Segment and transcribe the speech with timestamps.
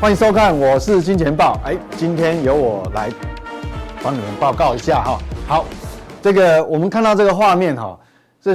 [0.00, 1.60] 欢迎收看，我是金钱豹。
[1.64, 3.10] 哎，今天由我来
[4.00, 5.18] 帮你们报告一下哈。
[5.48, 5.64] 好，
[6.22, 7.98] 这个我们看到这个画面哈，
[8.40, 8.52] 这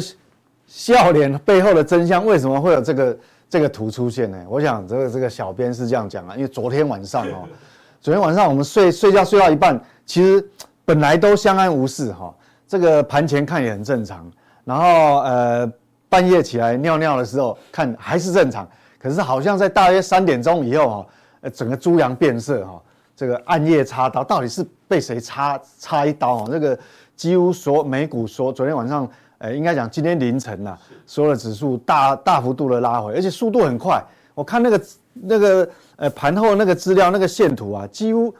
[0.66, 3.18] 笑脸背后的真相，为什么会有这个
[3.50, 4.38] 这个图出现呢？
[4.48, 7.44] 我想这个这个小编是这样讲啊，因为昨天晚上哦，
[8.00, 10.48] 昨天晚上我们睡睡觉睡到一半，其实
[10.86, 12.34] 本来都相安无事哈，
[12.66, 14.32] 这个盘前看也很正常，
[14.64, 15.70] 然后呃。
[16.10, 18.70] 半夜起来尿尿的时候，看还是正常，
[19.00, 21.08] 可是好像在大约三点钟以后哈，
[21.44, 22.82] 呃，整个猪羊变色哈，
[23.16, 26.48] 这个暗夜插刀，到底是被谁插插一刀啊？
[26.50, 26.78] 那个
[27.16, 29.08] 几乎说美股说昨天晚上，
[29.38, 30.76] 呃，应该讲今天凌晨呐，
[31.06, 34.04] 所有的指数大大幅度的拉回，而且速度很快。
[34.34, 34.82] 我看那个
[35.14, 38.34] 那个呃盘后那个资料那个线图啊，几乎。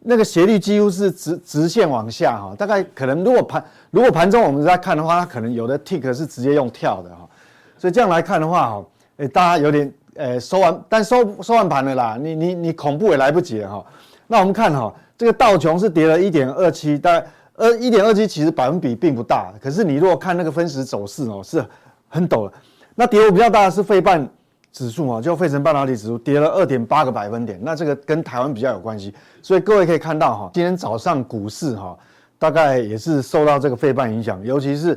[0.00, 7.28] 那个斜率几乎是直直线往下哈，大概可能如果盘如果盘中我们在看的话，它可能有的 tick 是直接用跳的哈，
[7.76, 13.86] 所以这样来看的话哈，诶，大家有点诶收完，但收收完盘了啦，你你你恐怖也来不及了哈。
[14.26, 21.64] 那我们看哈，这个道琼是跌了一点二七，大概呃一点二七其实百分比并不大，可是你如果看那个分时走势哦，是
[22.08, 22.52] 很陡的。
[22.94, 24.28] 那跌幅比较大的是费半。
[24.70, 31.98] 指数啊，就费城半导体指数跌了二点八个百分点，那这个跟台湾比较有关系，所以各位可以看到哈，今天早上股市哈，
[32.38, 34.96] 大概也是受到这个费半影响，尤其是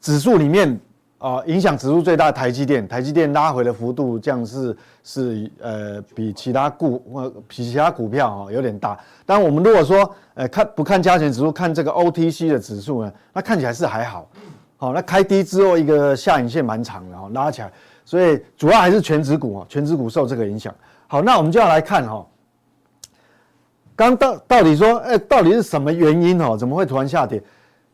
[0.00, 0.76] 指数里面
[1.24, 14.28] 啊，影响指数最大的台积电，台积电拉回的幅度这样是是呃比其他股呃比其他股票哈有点大，但我们如果说呃看不看加权指数，看这个 OTC 的指数呢，那看起来是还好，
[14.76, 17.72] 好，那开低之后一个下影线蛮长的哈，拉起来。
[18.04, 20.74] 所以主要还是权值股啊，权值股受这个影响。
[21.06, 22.26] 好，那我们就要来看哈，
[23.96, 26.54] 刚到到底说，哎，到底是什么原因哦？
[26.54, 27.42] 怎么会突然下跌？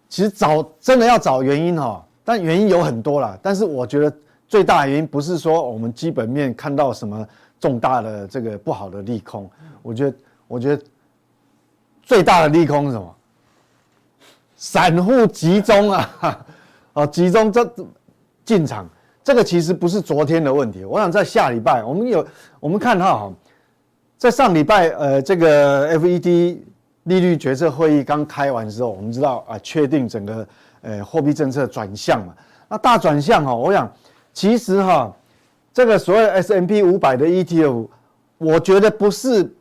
[0.08, 3.38] 其实找真的要找原因哈，但原因有很多啦。
[3.42, 4.12] 但是我觉得
[4.48, 7.26] 最大的原因不是说我们基本面看到什么
[7.58, 9.50] 重大的这个不好的利空，
[9.82, 10.16] 我觉得
[10.48, 10.82] 我觉得
[12.02, 13.14] 最大的利空是什么？
[14.56, 16.46] 散户集中啊，
[16.92, 17.66] 哦，集中这
[18.44, 18.88] 进场。
[19.22, 22.26] 这个其实不是昨天的问题，我想在下礼拜，我们有
[22.58, 23.32] 我们看到哈，
[24.16, 26.58] 在上礼拜呃这个 FED
[27.04, 30.46] 利率决策会议刚开完之后，我们知道啊确定整个
[30.82, 32.34] 呃货币政策转向嘛，
[32.68, 33.90] 那大转向哈，我想
[34.32, 35.14] 其实哈
[35.72, 37.88] 这个所谓 S M P 五百的 ETF，
[38.38, 39.52] 我觉得不是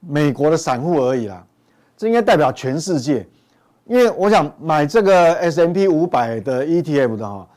[0.00, 1.44] 美国的散户而已啦，
[1.96, 3.26] 这应该代表全世界，
[3.84, 7.48] 因为我想买这个 S M P 五百的 ETF 的哈。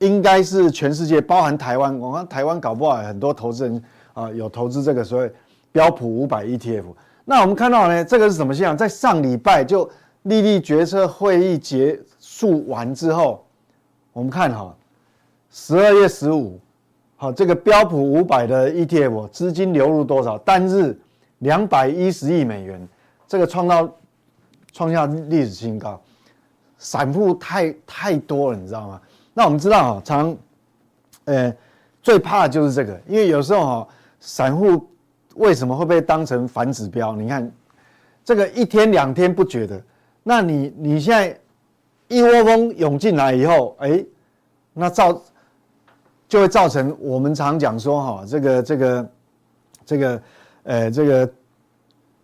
[0.00, 1.94] 应该是全世界，包含台湾。
[1.98, 5.30] 我看台湾搞不好很多投资人啊，有投资这个所谓
[5.72, 6.84] 标普五百 ETF。
[7.26, 8.74] 那我们看到呢，这个是什么现象？
[8.74, 9.86] 在上礼拜就
[10.22, 12.00] 利率决策会议结
[12.40, 13.44] 束完之后，
[14.14, 14.74] 我们看哈，
[15.50, 16.58] 十二月十五，
[17.16, 20.38] 好，这个标普五百的 ETF 资金流入多少？
[20.38, 20.98] 单日
[21.40, 22.88] 两百一十亿美元，
[23.28, 23.94] 这个创造
[24.72, 26.00] 创下历史新高。
[26.78, 28.98] 散户太太多了，你知道吗？
[29.34, 30.34] 那我们知道哈，常，
[31.26, 31.54] 呃，
[32.02, 34.88] 最怕的就是这个，因为有时候哈，散户
[35.34, 37.14] 为什么会被当成反指标？
[37.14, 37.52] 你看，
[38.24, 39.78] 这个一天两天不觉得，
[40.22, 41.38] 那你你现在
[42.10, 44.04] 一窝蜂涌进来以后，哎，
[44.72, 45.22] 那造
[46.28, 49.10] 就会造成我们常讲说哈，这个这个
[49.86, 50.22] 这个
[50.64, 51.32] 呃这个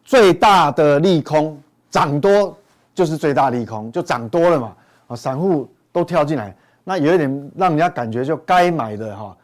[0.05, 1.57] 最大的利空
[1.89, 2.59] 涨多
[2.97, 4.77] 就是最大利空，就涨多了嘛，
[5.07, 6.53] 啊，散户都跳进来。
[6.83, 9.37] 那有一点让人家感觉就该买的哈，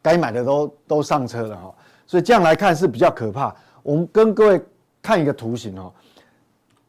[0.00, 1.74] 该买的都都上车了哈，
[2.06, 3.54] 所以这样来看是比较可怕。
[3.82, 4.62] 我们跟各位
[5.02, 5.92] 看一个图形哦，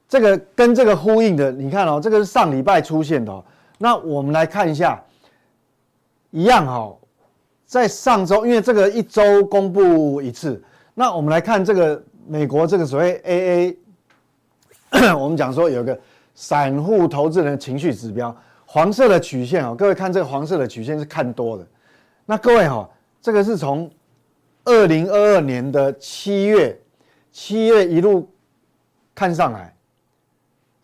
[0.07, 3.43] 这个跟这个呼应的，你看哦，这个是上礼拜出现的。
[3.77, 5.03] 那我们来看一下，
[6.31, 6.95] 一样哈，
[7.66, 13.75] 在上周，因为这个一周公布一次，那我们来看这个美国这个所谓
[14.91, 15.99] AA， 我们讲说有个
[16.34, 18.35] 散户投资人情绪指标。
[18.66, 21.67] 黄色的曲线啊，各位看这个黄色的曲线是看多的。
[22.25, 22.90] 那各位哈，
[23.22, 23.90] 这个是从
[24.63, 26.78] 二零二二年的七月，
[27.31, 28.29] 七月一路
[29.13, 29.74] 看上来，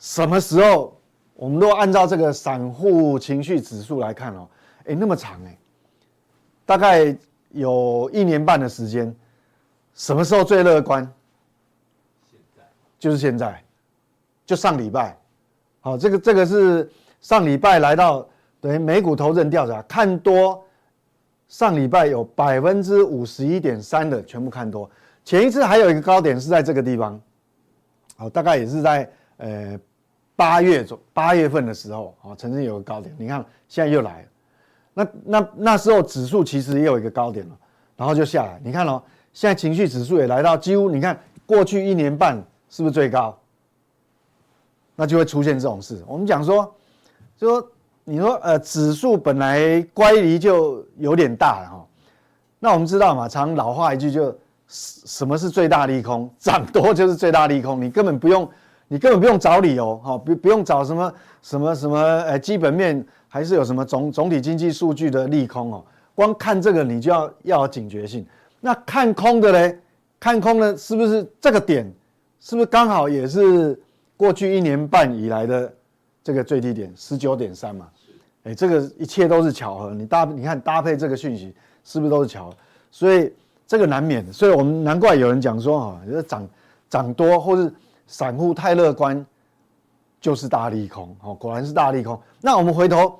[0.01, 0.98] 什么时候？
[1.36, 4.48] 我们都按照这个散户情绪指数来看哦，
[4.86, 5.57] 哎，那么长哎，
[6.65, 7.15] 大概
[7.51, 9.15] 有一年半的时间。
[9.94, 11.09] 什么时候最乐观？
[13.00, 13.63] 就是现在，
[14.45, 15.18] 就上礼拜。
[15.81, 16.92] 好，这个这个是。
[17.21, 18.27] 上礼拜来到
[18.59, 20.65] 等于美股投资人调查看多，
[21.47, 24.89] 上礼拜有百分之五十一点三的全部看多。
[25.24, 27.21] 前一次还有一个高点是在这个地方，
[28.18, 29.07] 好，大概也是在
[29.38, 29.80] 呃
[30.41, 33.15] 八月左八月份的时候，啊，曾经有个高点。
[33.15, 34.27] 你看现在又来了，
[34.95, 37.55] 那那那时候指数其实也有一个高点了，
[37.95, 38.59] 然后就下来。
[38.63, 38.99] 你看哦，
[39.33, 41.15] 现在情绪指数也来到几乎，你看
[41.45, 43.38] 过去一年半是不是最高？
[44.95, 46.03] 那就会出现这种事。
[46.07, 46.73] 我们讲说，
[47.37, 47.71] 就说
[48.03, 51.85] 你说呃，指数本来乖离就有点大了哈。
[52.57, 54.35] 那我们知道嘛，常老话一句就，
[54.65, 56.27] 什么是最大利空？
[56.39, 58.49] 涨多就是最大利空，你根本不用，
[58.91, 65.81] 你根本不用找理由哈，不不用找什么什么什么呃基本面，还是有什么总总体经济数据的利空哦。
[66.13, 68.27] 光看这个，你就要要有警觉性。
[68.59, 69.79] 那看空的嘞，
[70.19, 71.89] 看空的是不是这个点？
[72.41, 73.79] 是不是刚好也是
[74.17, 75.73] 过去一年半以来的
[76.21, 77.87] 这个最低点十九点三嘛？
[78.44, 79.94] 哎，这个一切都是巧合。
[79.94, 81.55] 你搭你看搭配这个讯息，
[81.85, 82.55] 是不是都是巧合？
[82.91, 83.31] 所以
[83.65, 84.33] 这个难免。
[84.33, 86.45] 所以我们难怪有人讲说哈，就是涨
[86.89, 87.73] 涨多或是
[88.11, 89.25] 散户太乐观，
[90.19, 91.15] 就是大利空。
[91.21, 92.19] 哦，果然是大利空。
[92.41, 93.19] 那我们回头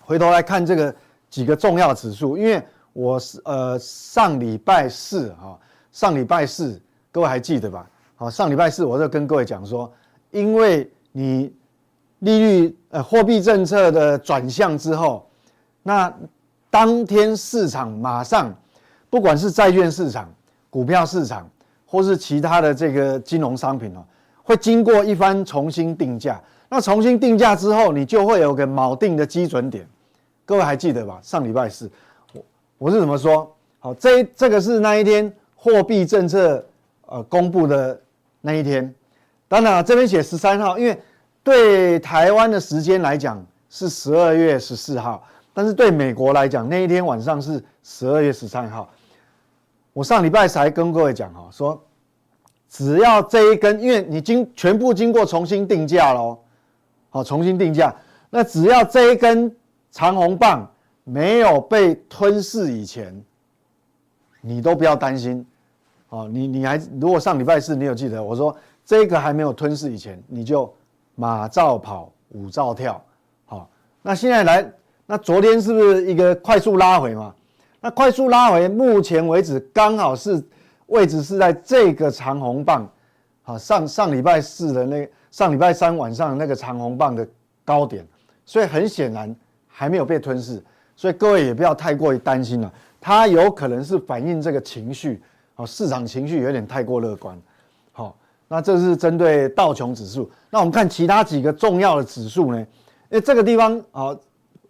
[0.00, 0.94] 回头来看这个。
[1.30, 5.58] 几个重要指数，因为我是呃上礼拜四哈，
[5.92, 6.80] 上礼拜四
[7.12, 7.86] 各位还记得吧？
[8.16, 9.92] 好，上礼拜四我就跟各位讲说，
[10.30, 11.52] 因为你
[12.20, 15.28] 利率呃货币政策的转向之后，
[15.82, 16.10] 那
[16.70, 18.50] 当天市场马上
[19.10, 20.32] 不管是债券市场、
[20.70, 21.46] 股票市场，
[21.90, 24.04] 或是其他的这个金融商品哦，
[24.42, 26.38] 会经过一番重新定价。
[26.68, 29.88] 那重新定价之后，你就会有个锚定的基准点。
[30.44, 31.18] 各位还记得吧？
[31.22, 31.90] 上礼拜四，
[32.34, 32.42] 我
[32.76, 33.50] 我是怎么说？
[33.78, 36.62] 好，这这个是那一天货币政策
[37.06, 37.98] 呃公布的
[38.42, 38.94] 那一天。
[39.48, 41.00] 当然，这边写十三号，因为
[41.42, 48.86] 对台湾的时间来讲是十二月十四号，但是对美国来讲那一天晚上是十二月十三号。
[49.98, 51.82] 我上礼拜才跟各位讲哈，说
[52.68, 56.38] 只要这一根，因为你经全部经过重新定价喽，
[57.10, 57.92] 好，重新定价，
[58.30, 59.52] 那只要这一根。
[59.90, 60.70] 长红棒
[61.02, 63.20] 没有被吞噬以前，
[64.40, 65.44] 你都不要担心，
[66.10, 68.54] 哦，你你还如果上礼拜四你有记得我说
[68.84, 70.72] 这个还没有吞噬以前，你就
[71.16, 73.02] 马照跑，舞照跳，
[73.46, 73.68] 好，
[74.02, 74.72] 那现在来，
[75.06, 77.34] 那昨天是不是一个快速拉回嘛？
[77.80, 80.42] 那快速拉回，目前为止刚好是
[80.86, 82.88] 位置是在这个长红棒，
[83.42, 87.26] 好，上上礼拜四的那上礼拜三晚上那个长红棒的
[87.64, 88.06] 高点，
[88.44, 89.34] 所以很显然。
[89.70, 90.60] 还没有被吞噬，
[90.96, 92.72] 所以各位也不要太过于担心了。
[93.00, 95.22] 它有可能是反映这个情绪，
[95.54, 97.40] 好，市场情绪有点太过乐观。
[97.92, 98.16] 好，
[98.48, 100.28] 那这是针对道琼指数。
[100.50, 102.58] 那我们看其他几个重要的指数呢？
[102.58, 102.66] 因
[103.10, 104.18] 为这个地方啊，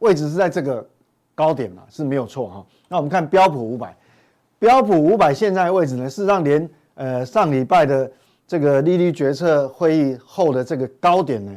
[0.01, 0.87] 位置是在这个
[1.35, 2.67] 高点嘛，是没有错哈。
[2.88, 3.96] 那我们看标普五百，
[4.58, 8.11] 标普五百现在位置呢，事实上连呃上礼拜的
[8.46, 11.52] 这个利率决策会议后的这个高点呢，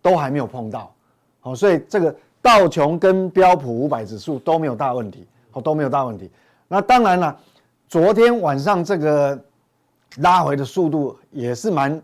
[0.00, 0.94] 都还没有碰到。
[1.40, 2.14] 好，所以这个。
[2.42, 6.30] 道琼跟标普五百指数都没有大问题，哦，都没有大问题。
[6.68, 7.36] 那当然了，
[7.88, 9.36] 昨天晚上这个
[10.18, 12.00] 拉回的速度也是蛮，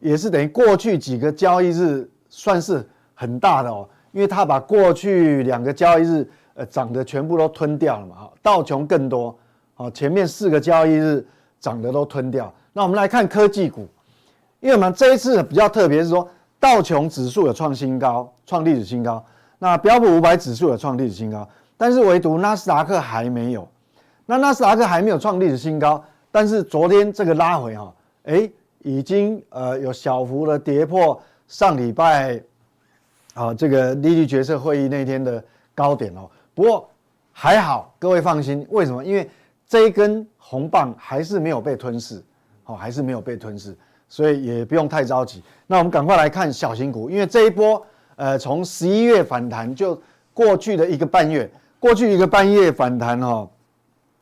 [0.00, 9.36] 也是等于过去几个交易日算是很大的哦，因为它把过去两个交易日呃涨的全部都吞掉了嘛，哈，道琼更多，
[9.76, 11.26] 哦，前面四个交易日
[11.60, 12.52] 涨的都吞掉。
[12.72, 13.86] 那我们来看科技股，
[14.60, 16.28] 因为我们这一次比较特别是说，
[16.58, 19.24] 道琼指数有创新高，创历史新高。
[19.58, 23.66] 那标普五百指数有创历史新高，但是唯独纳斯达克还没有。
[24.26, 28.50] 那纳斯达克还没有创历史新高，但是昨天这个拉回哈，哎，
[28.80, 32.40] 已经呃有小幅的跌破上礼拜
[33.34, 35.42] 啊这个利率决策会议那天的
[35.74, 36.28] 高点哦。
[36.54, 36.88] 不过
[37.32, 39.04] 还好，各位放心，为什么？
[39.04, 39.28] 因为
[39.66, 42.22] 这一根红棒还是没有被吞噬，
[42.64, 43.76] 哦，还是没有被吞噬，
[44.08, 45.42] 所以也不用太着急。
[45.66, 47.84] 那我们赶快来看小型股，因为这一波。
[48.16, 50.00] 呃，从十一月反弹就
[50.32, 53.48] 过去的一个半月，过去一个半月反弹哈，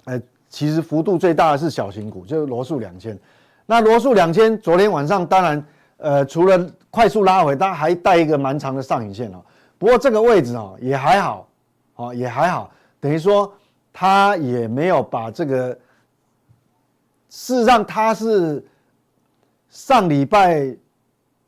[0.06, 3.18] 呃，其实幅度最大的是小型股，就是罗素两千。
[3.66, 5.66] 那罗素两千昨天晚上当然，
[5.98, 9.44] 呃，除了快速拉回，它还带一个蛮长的上影线哦。
[9.76, 11.46] 不过这个位置哦也还好，
[12.02, 13.52] 哦也还好，等于说
[13.92, 15.68] 他也没有把这个，
[17.28, 18.64] 事实上他是
[19.68, 20.76] 上礼拜。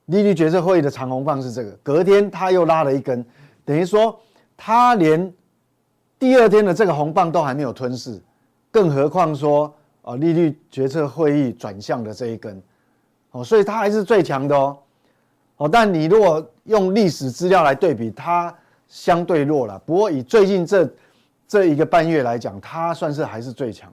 [0.08, 3.24] 利率决策会议的长红棒是这个，隔天他又拉了一根，
[3.64, 4.20] 等于说
[4.54, 5.32] 他连
[6.18, 8.20] 第二天的这个红棒都还没有吞噬，
[8.70, 12.62] 更何况说啊利率决策会议转向的这一根，
[13.30, 14.76] 哦，所以它还是最强的哦，
[15.56, 18.54] 哦，但你如果用历史资料来对比，它
[18.88, 19.78] 相对弱了。
[19.80, 20.88] 不过以最近这
[21.46, 23.92] 这一个半月来讲，它算是还是最强，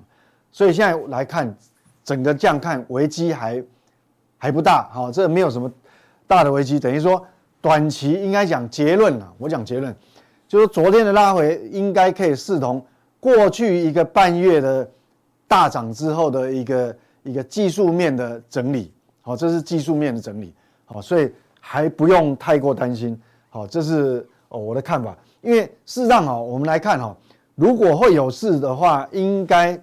[0.51, 1.55] 所以现在来看
[2.03, 3.63] 整个这样看危机还
[4.37, 5.71] 还不大，好，这没有什么。
[6.27, 7.21] 大的危机等于说，
[7.59, 9.33] 短期应该讲结论了。
[9.37, 9.93] 我讲结论，
[10.47, 12.81] 就是昨天的拉回应该可以视同
[13.19, 14.89] 过去一个半月的
[15.45, 20.55] 大涨之后的一个一个技术面的整理，好，这是技术面的整理，
[20.85, 21.29] 好，所以
[21.59, 27.15] 还不用太过担心，好，这是哦我的看法，因为事实上哦，我们来看哈，
[27.55, 29.79] 如果会有事的话，应该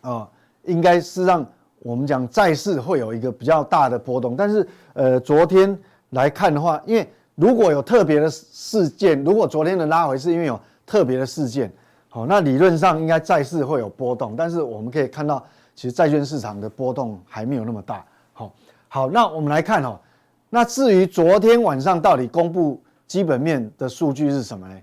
[0.00, 0.28] 啊，
[0.64, 1.46] 应该是让
[1.80, 5.78] 我们讲债市会有一个比较大的波动，但是呃，昨天
[6.10, 11.70] 来看的话，因为如果有特别的事件，如果昨天的拉回是因为有特别的事件。
[12.08, 18.02] 好，那理论上应该债市会有波动，但是我们可以看到，其实债券市场的波动还没有那么大。
[18.32, 18.52] 好，
[18.88, 20.00] 好，那我们来看哈，
[20.48, 24.74] 那至于昨天晚上到底公布基本面的数据是什么呢？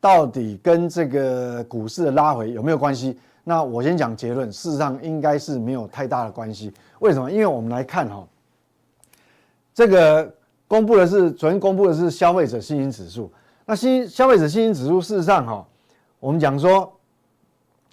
[0.00, 3.16] 到底跟这个股市的拉回有没有关系？
[3.44, 6.72] 那我先讲结论，事实上应该是没有太大的关系。
[7.00, 7.30] 为什么？
[7.30, 8.26] 因为我们来看哈，
[9.74, 10.32] 这个
[10.68, 13.32] 公布的是昨天公布的是消费者信心指数，
[13.66, 15.66] 那新消费者信心指数事实上哈。
[16.20, 16.92] 我们讲说，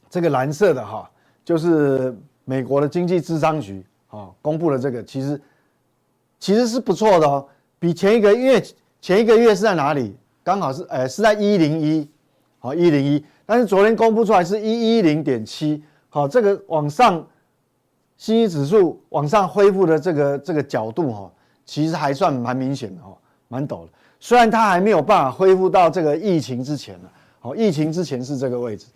[0.10, 1.10] 这个蓝色的哈，
[1.43, 2.15] 就是
[2.46, 5.41] 美国的经济智商局啊公布的这个，其实
[6.39, 7.48] 其实是不错的哦，
[7.79, 8.63] 比前一个月
[9.01, 10.15] 前一个月是在哪里？
[10.43, 12.09] 刚好是呃是在一零一，
[12.59, 17.25] 好一零一，但是昨天公布出来是一一零点七，好这个往上
[18.17, 21.31] 信心指数往上恢复的这个这个角度哈，
[21.65, 23.15] 其实还算蛮明显的哈，
[23.47, 23.89] 蛮陡的，
[24.19, 27.11] 虽然它还没有办法恢复到这个疫情之前了。
[27.39, 28.87] 好，疫情之前是这个位置。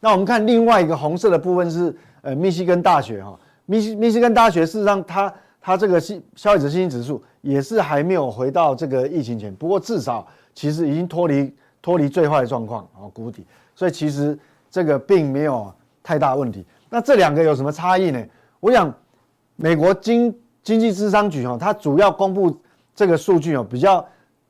[0.00, 13.44] 那我们看另外一个红色的部分是呃密西根大学哈，密西密西根大学事实上它它这个新消费者信心指数也是还没有回到这个疫情前，不过至少其实已经脱离脱离最坏的状况啊谷底，
[13.74, 14.38] 所以其实
[14.70, 16.64] 这个并没有太大问题。
[16.88, 18.24] 那这两个有什么差异呢？
[18.60, 18.92] 我想
[19.56, 22.56] 美国经经济咨商局哈，它主要公布
[22.94, 24.06] 这个数据哦，比较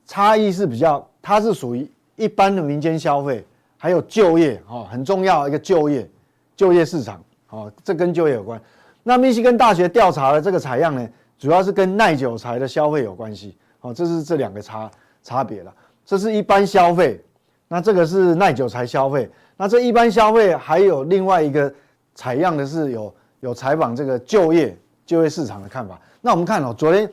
[0.07, 1.91] 差异是比较它是属于。
[2.17, 3.43] 一般的民间消费，
[3.79, 6.07] 还有就业，哈，很重要一个就业，
[6.55, 7.19] 就业市场，
[7.49, 8.61] 哦，这跟就业有关。
[9.03, 11.09] 那密西根大学调查的这个采样呢，
[11.41, 14.89] 主要是跟耐久材的消费有关系，哦，这是这两个差
[15.25, 15.75] 差别了。
[16.05, 17.21] 这是一般消费，
[17.67, 19.29] 那这个是耐久材消费。
[19.57, 21.75] 那这一般消费还有另外一个
[22.15, 25.99] 采样的是有有采访这个就业就业市场的看法。
[26.21, 27.11] 那我们看哦，昨天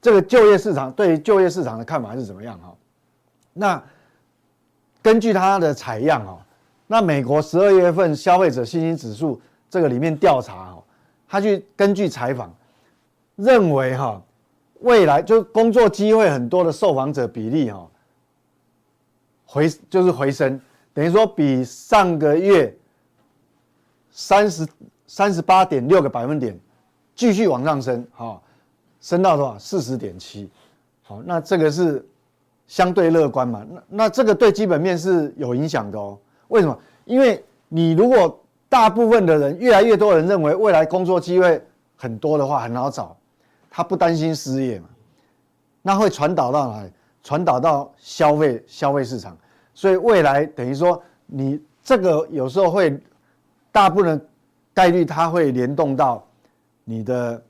[0.00, 2.56] 这个就业市场对于就业市场的看法是怎么样？
[2.60, 2.72] 哈，
[3.52, 3.82] 那。
[5.02, 6.40] 根据他的采样哦，
[6.86, 10.82] 那美国十二月份消费者信心指数这个里面调查哦，
[11.28, 12.50] 他去根据采访，
[13.36, 14.22] 认为哈
[14.80, 17.88] 未来就工作机会很多的受访者比例哈
[19.44, 20.60] 回就是回升，
[20.92, 22.76] 等于说比上个月
[24.10, 24.66] 三十
[25.06, 26.58] 三十八点六个百分点
[27.14, 28.40] 继续往上升哈，
[29.00, 30.50] 升到多少四十点七，
[31.02, 32.04] 好，那这个是。
[32.66, 36.18] 相对乐观嘛，那那这个对基本面是有影响的哦。
[36.48, 36.76] 为什么？
[37.04, 41.62] 因为你如果大部分的人，越来越多人认为未来工作机会
[41.94, 43.14] 很多的话，很好找，
[43.76, 44.86] 他不担心失业嘛，
[45.82, 46.90] 那会传导到哪里？
[47.24, 49.36] 传导到消费消费市场，
[49.72, 52.96] 所以未来等于说你这个有时候会
[53.72, 54.28] 大部分
[54.72, 56.24] 概率它会联动到
[56.84, 57.42] 你的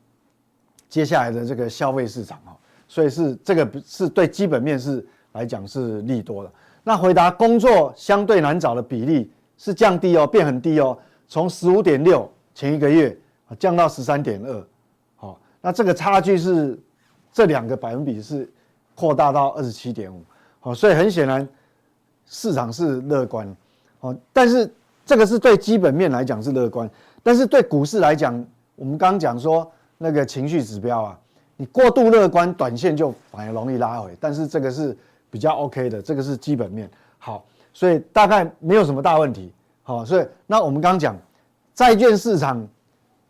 [0.88, 2.57] 接下来的这个消费市场啊。
[2.88, 6.50] 所以是这个是对基本面是来讲是利多的。
[6.83, 10.97] 那回答工作相对难找的比例是降低哦，变很低哦，
[11.28, 13.14] 从十五点六前一个月
[13.59, 14.66] 降到十三点二，
[15.64, 16.78] 那这个差距是
[17.33, 18.47] 这两个百分比是
[18.94, 20.23] 扩大到二十七点五，
[20.61, 21.49] 好，所以很显然
[22.26, 23.56] 市场是乐观，
[24.00, 24.71] 哦，但是
[25.06, 26.88] 这个是对基本面来讲是乐观，
[27.23, 28.35] 但是对股市来讲，
[28.76, 31.18] 我们刚刚讲说那个情绪指标啊。
[31.56, 34.94] 你过度乐观，短线就反而容易拉回，但是这个是
[35.30, 37.42] 比较 OK 的，这个是基本面好，
[37.73, 39.50] 所以大概没有什么大问题。
[39.83, 41.16] 好，所以那我们刚刚讲
[41.73, 42.66] 债券市场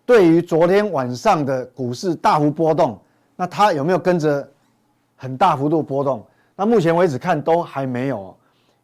[0.06, 2.98] 对于昨天晚上的股市大幅波动，
[3.36, 4.46] 那它有没有跟着
[5.16, 6.24] 很大幅度波动？
[6.56, 8.36] 那目前为止看都还没有，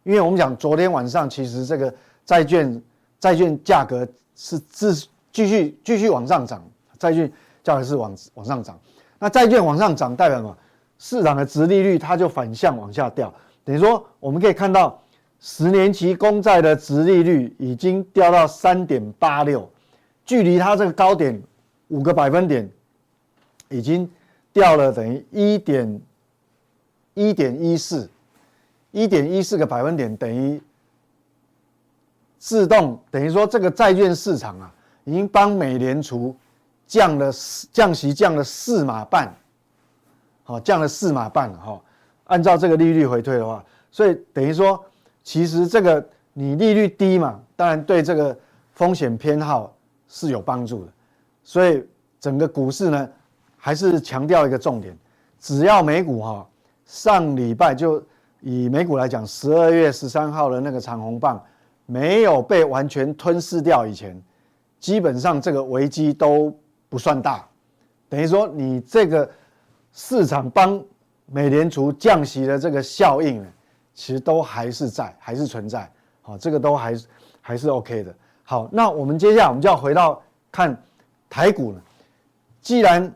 [0.03, 1.93] 因为我们讲昨天晚上其实这个
[2.25, 2.83] 债券
[3.19, 4.95] 债券价格是自
[5.33, 6.63] 继续继续往上涨，
[6.99, 7.31] 债券
[7.63, 8.79] 价格是往往上涨。
[9.19, 10.57] 那债券往上涨代表什么？
[10.99, 13.33] 市场的殖利率它就反向往下掉，
[13.65, 15.01] 等于说我们可以看到
[15.39, 19.67] 十年期公债的殖利率已经掉到三点八六，
[20.31, 21.43] 距离它这个高点
[21.89, 22.71] 五个百分点
[23.69, 24.09] 已经
[24.53, 26.01] 掉了等于一点
[27.15, 28.09] 一点一四，
[28.93, 30.63] 一点一四个百分点等于
[32.39, 34.73] 自动等于说这个债券市场啊
[35.03, 36.37] 已经帮美联储。
[36.87, 37.31] 降了
[37.73, 39.33] 降息降了四码半，
[40.43, 41.81] 好降了四码半哈。
[42.25, 44.85] 按照这个利率回退的话，所以等于说，
[45.23, 48.37] 其实这个你利率低嘛，当然对这个
[48.73, 49.73] 风险偏好
[50.11, 50.93] 是有帮助的。
[51.45, 51.83] 所以
[52.19, 53.09] 整个股市呢，
[53.57, 54.95] 还是强调一个重点，
[55.39, 56.47] 只要美股哈，
[56.85, 58.03] 上礼拜就
[58.41, 61.43] 以美股来讲，十二月十三号的那个长红棒
[61.87, 64.21] 没有被完全吞噬掉以前，
[64.79, 66.55] 基本上这个危机都
[66.89, 67.47] 不算大，
[68.09, 69.31] 等于说你这个
[69.93, 70.83] 市场帮
[71.27, 73.49] 美联储降息的这个效应呢，
[73.95, 75.91] 其实都还是在，还是存在，
[76.21, 76.95] 好，这个都还
[77.41, 78.15] 还是 OK 的。
[78.51, 80.77] 好，那我们接下来我们就要回到看
[81.29, 81.81] 台股了，
[82.61, 83.15] 既然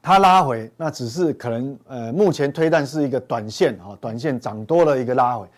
[0.00, 5.48] 它拉回，那只是可能呃，目前推断是一个短线哈，短线涨多了一个拉回，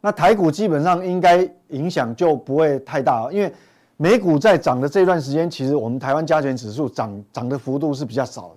[0.00, 3.54] 那台股基本上应该影响就不会太大，因为
[3.96, 8.48] 美股在涨的这段时间，其实我们台湾加权指数涨涨的幅度是比较少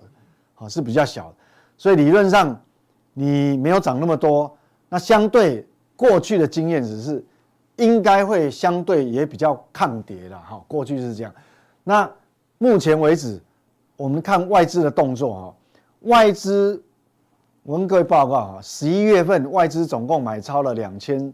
[0.56, 1.34] 好，是比较小的，
[1.78, 2.60] 所以理论上
[3.14, 4.52] 你没有涨那么多，
[4.88, 7.24] 那相对过去的经验只是
[7.80, 11.34] 应该会相对也比较抗跌的哈，过去是这样，
[11.82, 12.08] 那
[12.58, 13.40] 目前为止。
[13.96, 15.54] 我们看外资的动作哈，
[16.08, 16.82] 外资
[17.62, 21.30] 我跟各位报告哈，十一月份外资总共买超了两千，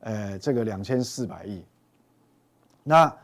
[0.00, 1.62] 呃，这个两千四百亿。
[2.82, 3.14] 那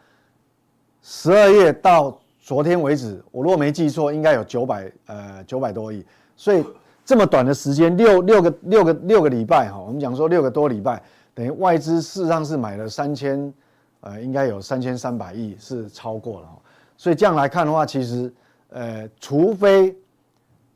[1.00, 6.05] 十二月到昨天为止，我如果没记错，应该有九百呃九百多亿。
[6.37, 6.62] 所以
[7.07, 11.02] 这么短的时间，六六个六个六个礼拜哈，我们讲说六个多礼拜，
[11.38, 13.54] 等于外资事实上是买了三千，
[14.00, 16.49] 呃，应该有三千三百亿是超过了。
[16.97, 18.33] 所以这样来看的话，其实。
[18.71, 19.97] 呃，除非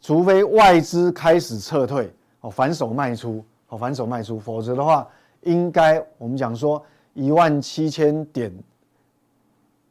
[0.00, 5.07] 除非外资开始撤退哦，反手卖出哦，反手卖出，否则的话，
[5.42, 8.50] 应该我们讲说一万七千点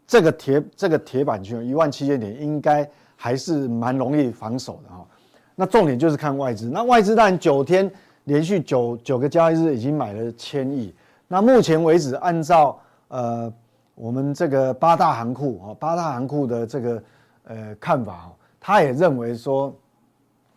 [0.07, 5.05] 这个铁这个铁板区，一万七千点应该还是蛮容易防守的哈。
[5.53, 7.87] 那重点就是看外资，那外资当然九天
[8.23, 10.93] 连续九九个交易日已经买了千亿，
[11.27, 13.51] 那目前为止按照呃
[13.95, 17.03] 我们这个八大行库啊，八大行库的这个。
[17.45, 19.75] 呃，看法哦，他也认为说，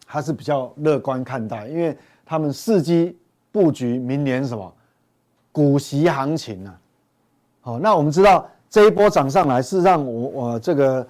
[0.07, 3.19] 他是比较乐观看待，因为他们伺机
[3.51, 4.73] 布局明年什么
[5.51, 6.75] 股息行情呢？
[7.63, 11.05] 好，那我们知道这一波涨上来，是让我我这个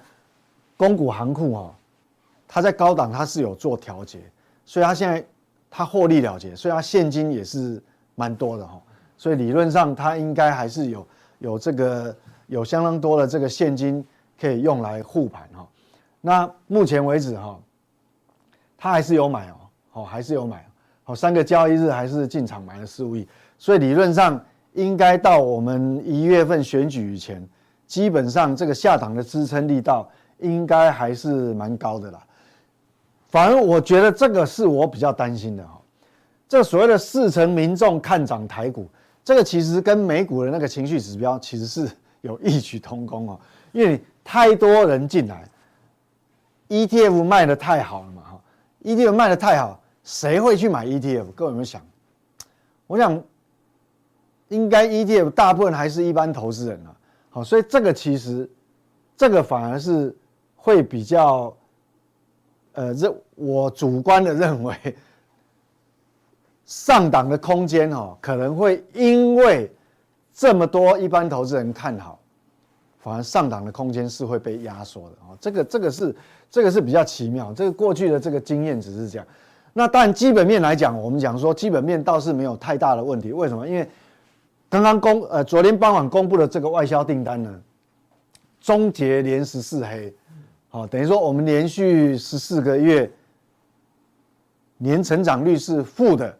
[0.77, 1.75] 公股行库哈，
[2.47, 4.19] 它在高档它是有做调节，
[4.63, 5.23] 所以它现在
[5.75, 7.81] 它获利了结，所以它现金也是
[8.15, 8.81] 蛮多的哈，
[9.17, 11.07] 所以理论上它应该还是有
[11.39, 12.15] 有这个
[12.47, 14.05] 有相当多的这个现金。
[14.37, 15.65] 可以用来护盘哈，
[16.19, 17.57] 那目前为止哈，
[18.77, 19.55] 他还是有买哦，
[19.91, 20.67] 好还是有买，
[21.05, 23.25] 好三个交易日还是进场买了十五亿，
[23.57, 24.37] 所以理论上
[24.73, 27.47] 应该到我们一月份选举以前，
[27.87, 30.05] 基本上这个下档的支撑力道
[30.39, 32.21] 应该还是蛮高的啦。
[33.35, 35.77] 反而我觉得这个是我比较担心的哈，
[36.47, 38.87] 这所谓的四成民众看涨台股，
[39.25, 41.85] 这个其实跟美股的那个情绪指标其实是
[42.21, 43.39] 有异曲同工哦，
[43.73, 44.01] 因为。
[44.27, 45.47] 太多人进来
[46.69, 48.23] ，ETF 卖得太好了嘛？
[48.23, 48.41] 哈
[48.83, 51.25] ，ETF 卖得太好，谁会去买 ETF？
[51.35, 51.79] 各位有没有想？
[52.87, 53.21] 我想，
[54.47, 56.95] 应该 ETF 大部分还是一般投资人啊。
[57.29, 58.49] 好，所以这个其实，
[59.15, 60.17] 这个反而是
[60.55, 61.55] 会比较，
[62.75, 64.75] 呃，这我主观的认为，
[66.65, 69.71] 上档的空间哈，可能会因为
[70.33, 72.19] 这么多一般投资人看好。
[72.99, 76.15] 反而上档的空间是会被压缩的啊，这个这个是
[76.49, 79.27] 这个是比较奇妙，这个过去的这个经验只是这样。
[79.73, 83.31] 那但基本面来讲，我们讲说基本面倒是没有太大的问题。
[83.31, 83.67] 为什么？
[83.67, 83.87] 因为
[84.67, 87.61] 刚刚公呃昨天傍晚公布的这个外销订单呢，
[88.59, 90.11] 终结连十四黑，
[90.75, 93.09] 好，等于说我们连续十四个月
[94.77, 96.37] 年成长率是负的，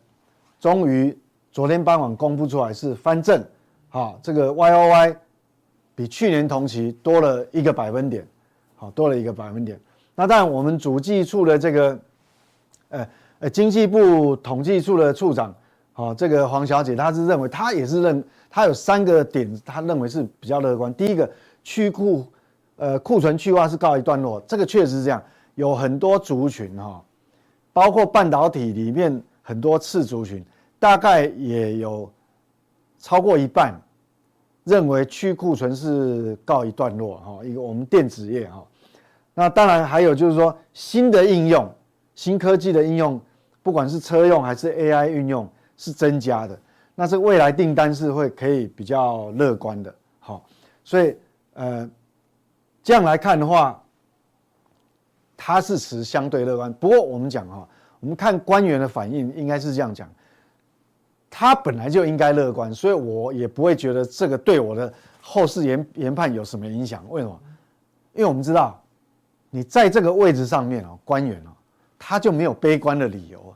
[0.60, 1.18] 终于
[1.54, 3.42] 昨天傍晚公布出来是翻正，
[3.88, 5.16] 好，这个 Y O Y。
[5.96, 8.28] 比去年同期多了一个百分点，
[8.76, 9.80] 好，多了一个百分点。
[10.16, 12.00] 那当然，我们主计处的这个，
[12.90, 13.08] 呃
[13.40, 15.56] 呃，经济部统计处的处长，
[15.94, 20.94] 好，这个黄小姐，她是认为，她也是认，她有三个点，她认为是比较乐观。
[20.94, 21.32] 第一个，
[21.64, 22.28] 去库，
[22.78, 25.24] 呃，库存去化是告一段落，这个确实是这样，
[25.56, 27.04] 有很多族群哈，
[27.72, 30.44] 包括半导体里面很多次族群，
[30.80, 32.12] 大概也有
[33.00, 33.74] 超过一半。
[34.68, 38.66] 认为去库存是告一段落哈，一个我们电子业哈，
[39.36, 41.72] 那当然还有就是说新的应用、
[42.16, 43.22] 新科技的应用，
[43.62, 46.60] 不管是车用还是 AI 运用是增加的，
[46.96, 50.44] 那这未来订单是会可以比较乐观的，好，
[50.84, 51.16] 所以
[51.54, 51.88] 呃
[52.86, 53.82] 这样来看的话，
[55.36, 56.72] 他是持相对乐观。
[56.74, 57.68] 不过我们讲哈，
[58.00, 60.08] 我们看官员的反应应该是这样讲。
[61.32, 67.04] 他本来就应该乐观，所以我也不会觉得这个对我的后市研研判有什么影响？
[67.10, 67.40] 为什么？
[68.14, 68.80] 因为我们知道，
[69.50, 71.50] 你在这个位置上面哦，官员哦，
[71.98, 73.52] 他就没有悲观的理由，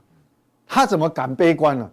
[0.66, 1.88] 他怎么敢悲观呢？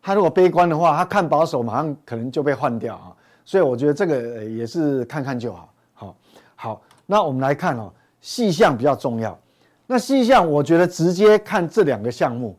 [0.00, 3.12] 他如果悲观的话，他看保守，马上可能就被换掉啊。
[3.44, 5.68] 所以我觉得这个也是看看就好。
[6.56, 9.38] 好，那我们来看哦，细项比较重要。
[9.86, 12.56] 那细项，我觉得直接看这两个项目，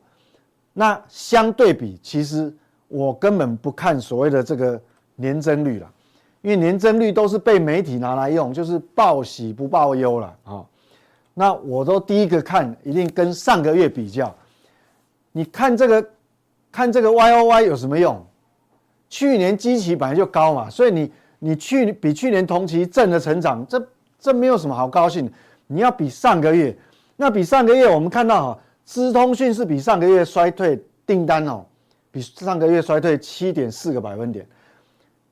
[0.71, 2.55] 那相对比，其实
[2.87, 4.79] 我根本不看所谓的这个
[5.15, 5.91] 年增率了，
[6.41, 10.63] 因为年增率都是被媒体拿来用，就是报喜不报忧了啊。
[11.33, 14.33] 那我都第一个看，一定跟上个月比较。
[15.33, 16.09] 你看这个，
[16.71, 18.25] 看这个 Y O Y 有什么用？
[19.09, 23.87] 去年基期本来就高嘛，所以你你去比去年同期正的成长，这
[24.19, 25.31] 这没有什么好高兴。
[25.67, 26.75] 你要比上个月。
[27.19, 31.65] 那比上个月我们看到哈，资通讯是比上个月衰退订单哦，
[32.11, 34.47] 比上个月衰退七点四个百分点。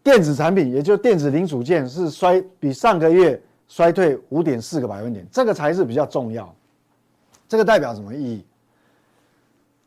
[0.02, 6.52] 电子产品，也就电子零组件是衰比上个月衰退五点四个百分点，这个才是比较重要。
[7.48, 8.44] 这个代表什么意义？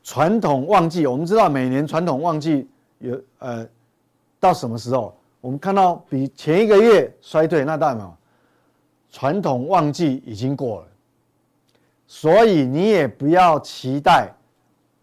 [0.04, 3.66] 传统旺季，我们知道每年传统旺季有呃
[4.38, 5.17] 到什么时候？
[5.40, 8.16] 我们看到比前一个月衰退，那代表
[9.10, 10.86] 传统旺季已经过了。
[12.06, 14.28] 所以你也不要期待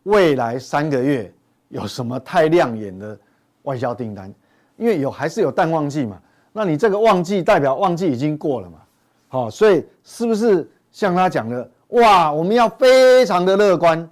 [0.03, 1.31] 未来三个月
[1.69, 3.17] 有什么太亮眼的
[3.63, 4.33] 外销订单，
[4.77, 6.19] 因为有还是有淡旺季嘛。
[6.51, 8.79] 那你这个旺季代表旺季已经过了嘛？
[9.27, 14.09] 好，所以是不是像他讲的，哇，我们要非常的乐观，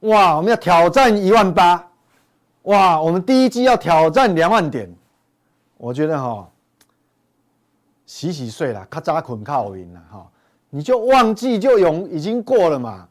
[0.00, 1.88] 哇，我们要挑战一万八，
[2.62, 4.88] 哇，我们第一季要挑战两万点。
[5.84, 6.50] 我觉得哈，
[8.06, 10.26] 洗洗睡了，咔嚓捆靠赢了哈。
[10.70, 13.06] 你就旺季就永已经过了嘛，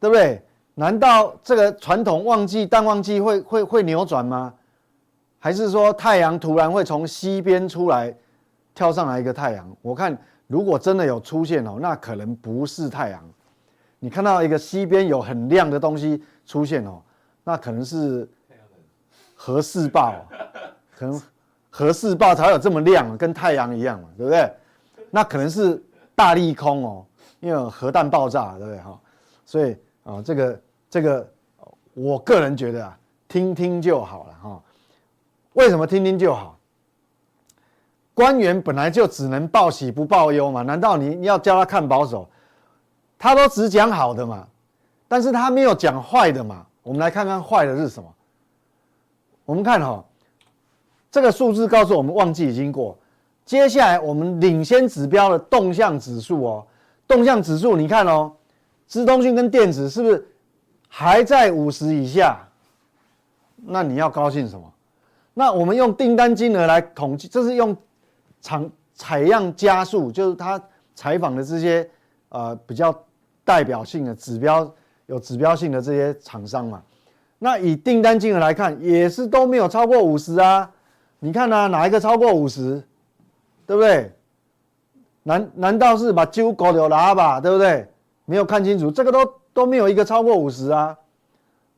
[0.00, 0.42] 对不对？
[0.76, 4.54] 难道这个传统旺季淡旺季会会会扭转吗？
[5.38, 8.16] 还是说太阳突然会从西边出来
[8.74, 9.76] 跳上来一个太阳？
[9.82, 13.22] 我看如果真的有出现哦，那可能不是太阳。
[13.98, 17.02] 你看到一个西边有很亮的东西出现哦，
[17.44, 18.26] 那可能是
[19.34, 20.14] 核试爆，
[20.96, 21.20] 可能
[21.70, 24.52] 核试爆才有这么亮，跟太阳一样嘛，对不对？
[25.10, 25.82] 那可能是。
[26.12, 27.06] 大利空哦，
[27.38, 29.00] 因为核弹爆炸，对不对哈？
[29.46, 31.26] 所以啊，这个这个，
[31.94, 34.62] 我个人觉得啊，听听就好了哈。
[35.54, 36.58] 为什么听听就好？
[38.12, 42.28] 官员本来就只能报喜不报忧嘛，难道你你要叫他看保守？
[43.18, 44.46] 他都只讲好的嘛，
[45.08, 46.66] 但是他没有讲坏的嘛。
[46.82, 48.14] 我们来看看坏的是什么？
[49.46, 50.04] 我们看哈，
[51.10, 52.96] 这个数字告诉我们旺季已经过。
[53.44, 56.66] 接下来我们领先指标的动向指数哦，
[57.08, 58.30] 动向指数你看哦，
[58.86, 60.24] 资通讯跟电子是不是
[60.86, 62.38] 还在五十以下？
[63.56, 64.72] 那你要高兴什么？
[65.34, 67.76] 那我们用订单金额来统计，这是用
[68.40, 70.62] 采采样加数，就是他
[70.94, 71.88] 采访的这些
[72.28, 72.96] 呃比较
[73.44, 74.72] 代表性的指标
[75.06, 76.82] 有指标性的这些厂商嘛。
[77.38, 80.70] 那以订单金额来看，也是都没有超过五十啊。
[81.20, 82.82] 你看呢、哪一个超过五十？
[83.66, 84.10] 对不对？
[85.22, 87.40] 难难道是把揪狗流喇叭？
[87.40, 87.86] 对不对？
[88.24, 90.96] 没有看清楚，这个都都没有一个超过五十啊。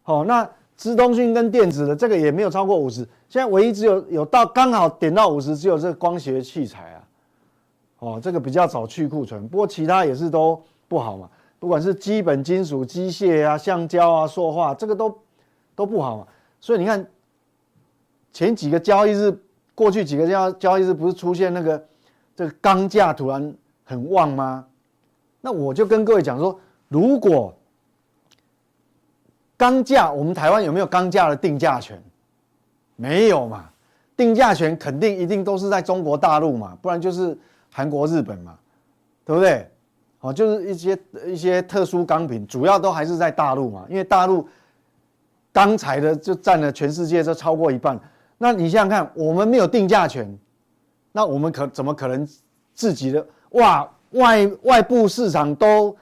[0.02, 3.06] 好，那资通讯跟电子的这个也没有超过五十。
[3.28, 7.02] 现在唯一只有有到刚好点到五十，只有这个光学器材啊。
[7.98, 11.28] 哦，这个比较早去库存，不过其他也是都不好嘛。
[11.58, 15.18] 不管是基本金属、机械啊、橡胶啊、塑化，这个都
[15.74, 16.26] 都不好嘛。
[16.60, 17.04] 所以你看
[18.32, 19.36] 前几个交易日。
[19.74, 21.82] 过去几个交交易日不是出现那个
[22.36, 23.52] 这个钢价突然
[23.84, 24.66] 很旺吗？
[25.40, 27.52] 那我就跟各位讲说，如果
[29.56, 32.00] 钢价，我们台湾有没有钢价的定价权？
[32.96, 33.70] 没有嘛，
[34.14, 37.36] 定价权肯定一定都是在中国大陆嘛，不然就是
[37.72, 38.54] 韩国、日本嘛，
[39.24, 39.66] 对不对？
[40.20, 44.46] 哦，就是一些一些特殊钢品，主要都还是在大陆嘛，因为大陆
[45.50, 47.98] 钢材的就占了全世界这超过一半。
[48.42, 50.36] 那你想想看，我们没有定价权，
[51.12, 52.26] 那我们可怎么可能
[52.74, 55.96] 自己的哇外外部市场都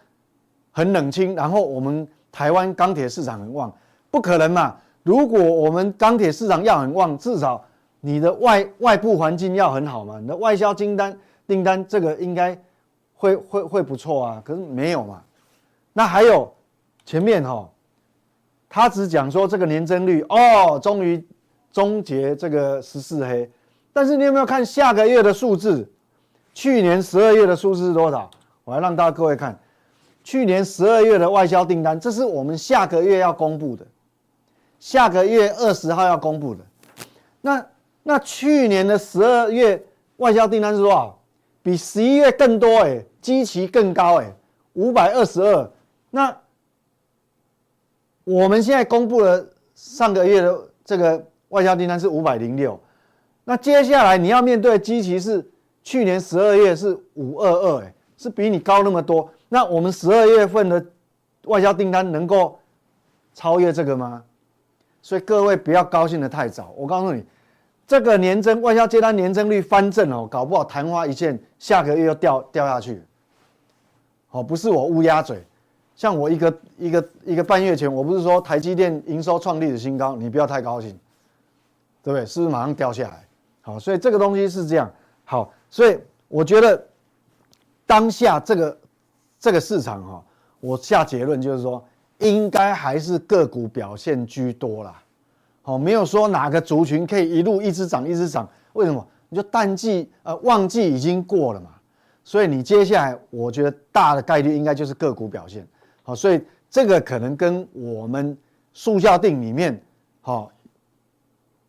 [0.70, 3.70] 很冷清，然后我们台湾钢铁市场很旺，
[4.11, 4.74] 不可能嘛？
[5.03, 7.62] 如果我们钢铁市场要很旺，至少
[8.00, 11.14] 你的外外部环境要很好嘛，你的外销订单
[11.46, 12.59] 订单这个应该
[13.16, 15.22] 会会会不错啊，可是没有嘛？
[15.92, 16.50] 那还有
[17.05, 17.68] 前面哈、
[18.66, 21.22] 他只讲说这个年增率哦，终于。
[21.72, 23.50] 终结这个十四黑，
[23.92, 25.88] 但是你有没有看下个月的数字？
[26.52, 28.28] 去年十二月的数字是多少？
[28.64, 29.59] 我来让大家各位看，
[30.24, 33.87] 去年十二月的外销订单，这是我们下个月要公布的，
[34.78, 36.64] 下个月二十号要公布的。
[37.40, 37.66] 那
[38.02, 39.83] 那去年的十二月
[40.16, 41.18] 外销订单是多少？
[41.62, 44.33] 比十一月更多哎，基期更高哎，
[44.72, 45.70] 五百二十二。
[46.11, 46.37] 那
[48.24, 52.81] 我们现在公布了上个月的这个外销订单是五百零六。
[53.45, 55.49] 那接下来你要面对的基期是
[55.85, 59.31] 去年十二月是五二二哎，是比你高那么多。
[59.49, 60.85] 那我们十二月份的
[61.45, 62.59] 外销订单能够
[63.35, 64.25] 超越这个吗？
[65.01, 66.75] 所以各位不要高兴得太早。
[66.77, 67.25] 我告诉你。
[67.87, 73.03] 这个年增外销接单年增率翻正哦，搞不好昙花一现，下个月又掉掉下去。
[74.31, 75.43] 哦，不是我乌鸦嘴，
[75.97, 80.97] 像我一个一个一个半月前，我不是说台积电营收创历史新高，你不要太高兴，
[82.03, 82.25] 对不对？
[82.27, 83.25] 是不是马上掉下来？
[83.63, 84.91] 好，所以这个东西是这样。
[85.25, 86.83] 好，所以我觉得
[87.87, 88.79] 当下这个
[89.39, 90.25] 这个市场哈，
[90.61, 91.85] 我下结论就是说，
[92.19, 95.03] 应该还是个股表现居多啦。
[95.65, 99.07] 哦，没有说哪个族群可以一路一直涨一直涨，为什么？
[99.29, 101.71] 你就淡季呃旺季已经过了嘛，
[102.25, 105.65] 所以你接下来我觉得大的概率应该就是个股表现。
[106.03, 108.37] 好，所以这个可能跟我们
[108.73, 109.81] 速效定里面，
[110.21, 110.51] 好，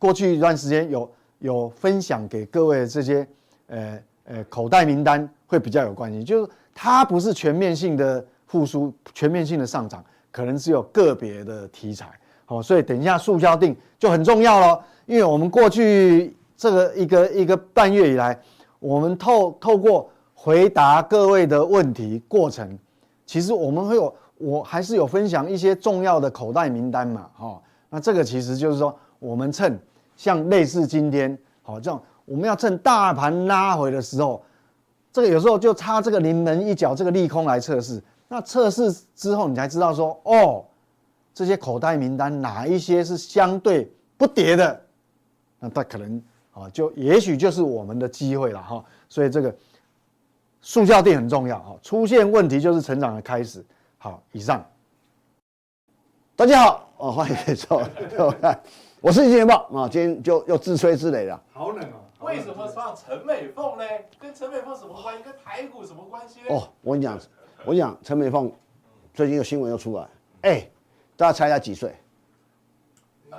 [0.02, 3.28] 过去一段时间有有分享给各位的这些
[3.68, 12.10] 呃呃口袋名单会比较有关系，就是它不是全面性的复苏，全面性的上涨，可能只有个别的题材。
[12.48, 18.36] 哦，所以等一下速效定就很重要了，因为我们过去这个一个一个半月以来，
[18.80, 22.76] 我们透透过回答各位的问题过程，
[23.28, 29.80] 其实我们会有，我还是有分享一些重要的口袋名单嘛，哈，那这个其实就是说，我们趁
[30.22, 34.44] 像类似今天，好，这样我们要趁大盘拉回的时候，
[35.12, 40.64] 这个有时候就差这个临门一脚，这个利空来测试，那测试之后你才知道说，哦。
[41.34, 44.82] 这些口袋名单哪一些是相对不跌的？
[45.60, 46.22] 那它可能
[46.54, 48.84] 啊，就也许就是我们的机会了哈。
[49.08, 49.56] 所以这个
[50.62, 51.76] 速效定很重要哈。
[51.82, 53.66] 出现问题就是成长的开始。
[53.98, 54.64] 好，以上。
[56.36, 57.82] 大家好，哦，欢迎来坐。
[59.02, 61.42] 我是金钱豹啊，今天就又自吹自擂了。
[61.52, 62.06] 好冷哦。
[62.20, 63.84] 为什么放陈美凤呢？
[64.20, 65.24] 跟陈美凤什么关系？
[65.24, 66.46] 跟台股什么关系呢？
[66.50, 67.20] 哦，我跟你讲，
[67.66, 68.52] 我跟你讲，陈美凤
[69.12, 70.08] 最近有新闻又出来，
[70.42, 70.70] 哎。
[71.18, 71.96] 大家猜他几岁？
[73.32, 73.38] 呃，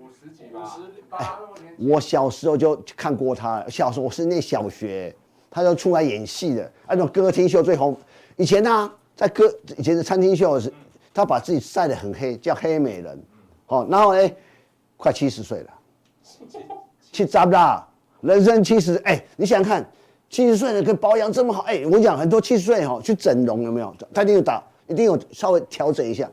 [0.00, 0.60] 五十几吧。
[0.78, 1.40] 五十八。
[1.78, 5.14] 我小时候就看过他，小时候我是念小学，
[5.50, 7.94] 他就出来演戏的，那种歌厅秀最红。
[8.36, 9.44] 以前呢，在歌
[9.76, 10.72] 以前的餐厅秀是，
[11.12, 13.22] 他把自己晒得很黑，叫黑美人。
[13.68, 14.30] 哦，然后呢，
[14.96, 15.70] 快七十岁了，
[17.12, 17.86] 去扎不扎？
[18.20, 19.88] 人生七十，哎，你想想看，
[20.28, 23.94] 七十岁了可以保养这么好，哎，我讲，很多七十岁哈去整容有没有？
[24.12, 26.28] 他一定有打，一定有稍微调整一下。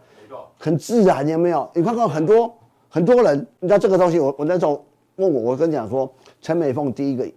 [0.58, 1.70] 很自然，有没有？
[1.76, 2.52] 你看看很多
[2.90, 4.84] 很多人，你知道这个东西我，我我那时候
[5.18, 7.28] 问我，我跟你讲说，陈美凤第一个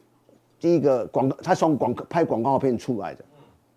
[0.58, 3.24] 第一个广告，他从广告拍广告片出来的，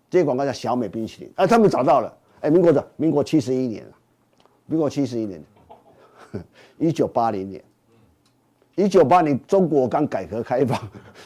[0.08, 3.84] 这个广告叫小美冰淇淋，啊，他们找到了，哎，民国的民国七十一年，
[4.66, 5.42] 民国七十一年，
[6.78, 7.62] 一九八零年，
[8.74, 10.78] 一九八零中国刚改革开放，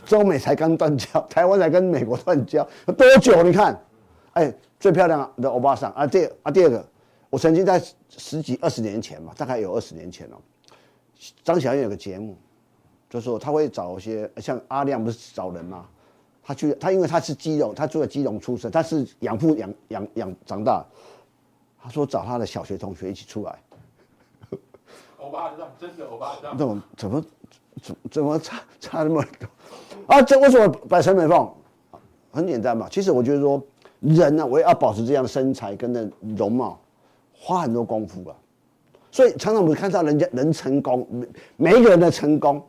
[0.04, 2.66] 中美才刚断交，台湾才跟美国断交，
[2.96, 3.42] 多久？
[3.42, 3.80] 你看，
[4.32, 6.84] 哎，最漂亮的欧巴桑啊，第啊第二个。
[7.28, 10.38] 我曾经在十几二十年前嘛，大概有二十年前了。
[11.42, 12.36] 张小燕有个节目，
[13.10, 15.86] 就说他会找些像阿亮不是找人吗？
[16.42, 20.86] 他去他因为他是基隆，他住在基隆出生，他是养父养养养长大。
[21.82, 23.58] 他说找他的小学同学一起出来。
[25.26, 26.56] 欧巴桑，真的欧巴桑。
[26.56, 27.24] 怎么怎么
[27.82, 29.48] 怎怎么差差那么多？
[30.06, 31.52] 啊，这为什么摆陈美凤？
[32.30, 33.60] 很简单嘛，其实我觉得说
[34.00, 36.78] 人呢、我也要保持这样的身材跟那容貌。
[37.38, 38.34] 花很多功夫了，
[39.10, 41.06] 所以常常我们看到人家人成功，
[41.56, 42.60] 每一个人的成功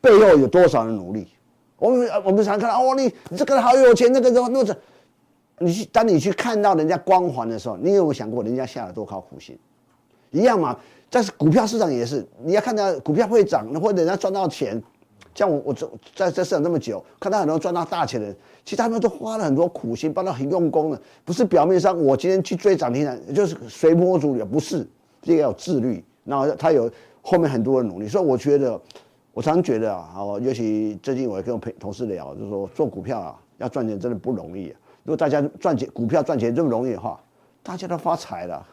[0.00, 1.28] 背后有多少人努力？
[1.78, 4.76] 我们我们常看到哦，你你这个人好有钱，那个人那个，
[5.58, 9.56] 你去当你去看到人家光环的时候，你有没有想过人家下了多少苦心？
[10.32, 10.76] 一样嘛，
[11.10, 14.82] 但是股票市场也是，你要看到股票会涨，或者人家赚到钱。
[15.34, 15.74] 像我，我
[16.16, 24.84] 在在市场这么久，看到很多赚到大钱的人，其实他们都花了很多苦心，帮他很用功的，不是表面上我今天去追涨停板，就是随波逐流，不是，
[25.22, 26.90] 这个要自律，然后他有
[27.22, 28.80] 后面很多的努力，所以我觉得，
[29.32, 34.74] 我常常觉得啊，尤其最近我也跟我朋同事聊，就是说做股票啊，要赚钱真的不容易。
[35.04, 37.20] 如果大家赚钱，股票赚钱这么容易的话，
[37.62, 38.66] 大家都发财了，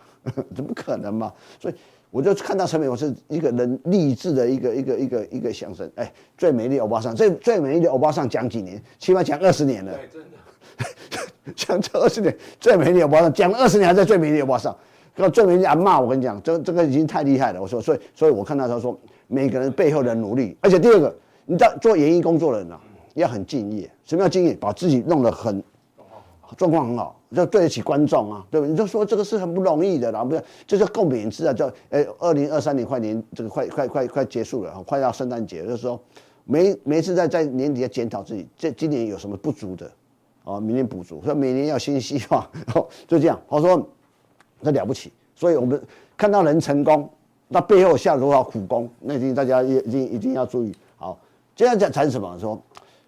[0.56, 1.32] 怎么可能嘛？
[1.60, 1.76] 所以。
[2.12, 5.90] 我就看到陈美我是一个人励志的一个一个一个一个相声。
[5.96, 8.82] 哎，最美丽欧巴桑，最最美丽的欧巴桑讲几年？
[9.00, 9.94] 起码讲二十年了。
[9.94, 10.32] 对，真的。
[11.56, 14.76] 讲这二十年，最美丽欧巴桑讲了二十年还在最美丽欧巴桑。
[15.32, 17.62] 最美丽阿骂，我跟你讲，这这个已经太厉害了。
[17.62, 20.58] 我说，所以所以我看到他说，每个人背后的努力。
[20.60, 21.16] 而且第二个，
[21.46, 22.80] 你知道做演艺工作的人啊，
[23.14, 23.90] 要很敬业。
[24.04, 24.54] 什么叫敬业？
[24.56, 25.64] 把自己弄得很
[26.58, 28.72] 状况很好，就对得起观众啊，对不对？
[28.72, 30.44] 你就说这个是很不容易的啦，不是？
[30.68, 36.00] 这叫共勉之啊，叫诶，二零二三年快年这个快快快快结束了，快到圣诞节，就是说
[36.44, 39.92] 每每次在在年底要检讨自己，这今年有什么不足的。
[40.46, 42.48] 啊，明年补足，所以每年要新希望，
[43.10, 43.42] 就这样。
[43.48, 43.84] 我说，
[44.60, 45.82] 那了不起，所以我们
[46.16, 47.10] 看到人成功，
[47.48, 50.72] 那背后下了多少苦功，那一定大家一定一定要注意。
[50.98, 51.18] 好，
[51.56, 52.38] 接下来谈什么？
[52.38, 52.62] 说，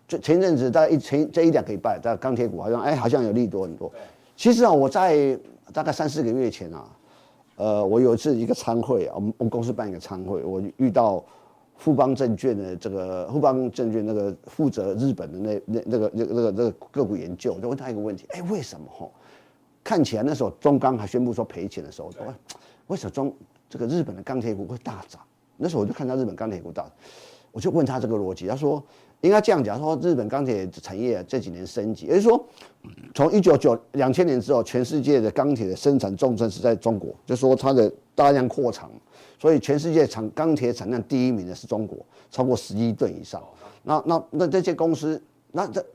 [0.07, 3.91] 就前阵子大概一前这一两个礼拜，在钢铁股好像哎好像有利多很多。
[4.35, 5.37] 其实啊，我在
[5.73, 6.89] 大概三四个月前啊，
[7.57, 11.23] 呃，我有一次一个参会啊，我们我们公司办一个参会，我遇到。
[11.79, 19.07] 富邦证券的这个富邦证券那个负责日本的那那那个那个那个那个个股研究，我就问他一个问题：哎，为什么哈？
[19.83, 22.33] 看起来那时候中钢还宣布说赔钱的时候，我
[22.87, 23.31] 为什么中
[23.69, 25.21] 这个日本的钢铁股会大涨？
[25.55, 26.83] 那时候我就看到日本钢铁股大，
[27.51, 28.83] 我就问他这个逻辑，他说
[29.21, 32.45] 应该这样讲，说日本钢铁产业这几年升级，也就是说
[33.15, 38.89] 从一九九两千年之后，全世界的钢铁的生产重镇是在中国，就说它的大量扩厂。
[39.39, 41.97] 所以全世界产钢铁产量第一名的是中国，
[42.31, 43.39] 超过十亿吨以上。
[43.83, 45.85] 那那那这些公司，那这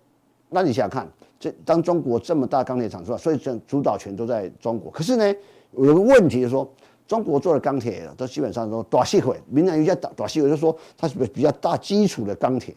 [0.48, 1.08] 那你想想看，
[1.40, 4.92] 这当中国这么大钢铁厂出来，所以这主导权都在中国。
[4.92, 5.34] 可是呢，
[5.72, 6.68] 有个问题就是说，
[7.08, 12.72] 中国做的钢铁都基本上都大矽惠，闽南语叫大大矽惠，就是说它是比较大基础的钢铁。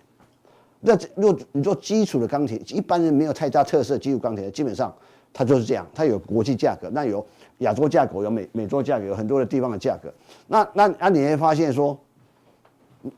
[0.81, 4.93] 那如果你做基础的钢铁，一般人没有太大特色，基础钢铁基本上
[5.33, 7.25] 它就是这样，它有国际价格，那有。
[7.59, 10.13] 亚洲价格有美美洲价格，有很多的地方的价格。
[10.45, 11.97] 那那那你会发现说，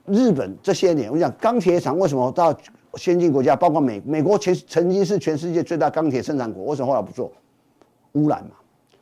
[0.06, 2.56] 日本这些年，我讲钢铁厂为什么到
[2.94, 7.32] 先进国家，包括美美国前曾经是全世界最大钢铁生产国，为什么后来不做？
[8.12, 8.52] 污染嘛。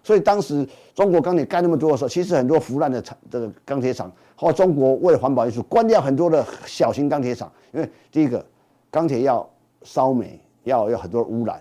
[0.05, 8.45] 所以当时中国钢铁盖那么多的时候，其实很多腐烂的厂这个钢铁厂，后来中国为了环保因素关掉很多的小型钢铁厂，因为第一个
[8.91, 9.49] 钢铁要
[9.81, 11.59] 烧煤，要有很多污染。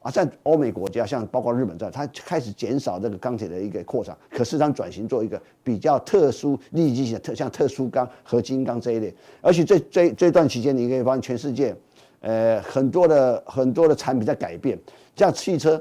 [0.00, 9.14] 啊，在欧美国家，像包括日本在，它开始减少这个钢铁的一个扩张，可是它转型做一个比较特殊利基型的特，像特殊钢、合金钢这一类。
[9.40, 11.72] 而且这这这段期间，你可以发现全世界，
[12.18, 14.76] 呃，很多的很多的产品在改变，
[15.14, 15.80] 像汽车，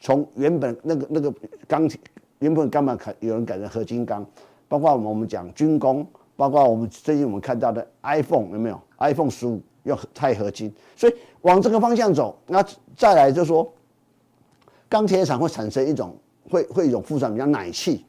[0.00, 1.32] 从原本那个那个
[1.68, 2.00] 钢铁，
[2.40, 4.26] 原本钢板改有人改成合金钢，
[4.66, 9.60] 包括我们我们讲军工，包括我们最近我们看到的 iPhone 有没有？iPhone 十五。
[9.84, 12.62] 要钛合金，所以往这个方向走，那
[12.94, 13.66] 再来就说，
[14.90, 16.14] 钢铁厂会产生一种
[16.50, 18.04] 会会一种副产品叫氖气，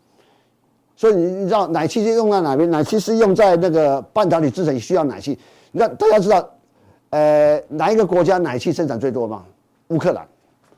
[0.97, 2.69] 所以你知道氖气是用在哪边？
[2.69, 5.39] 氖气是用在那个半导体制成需要氖气。
[5.71, 6.49] 你看大家知道，
[7.11, 9.45] 呃，哪一个国家氖气生产最多吗？
[9.87, 10.27] 乌克兰。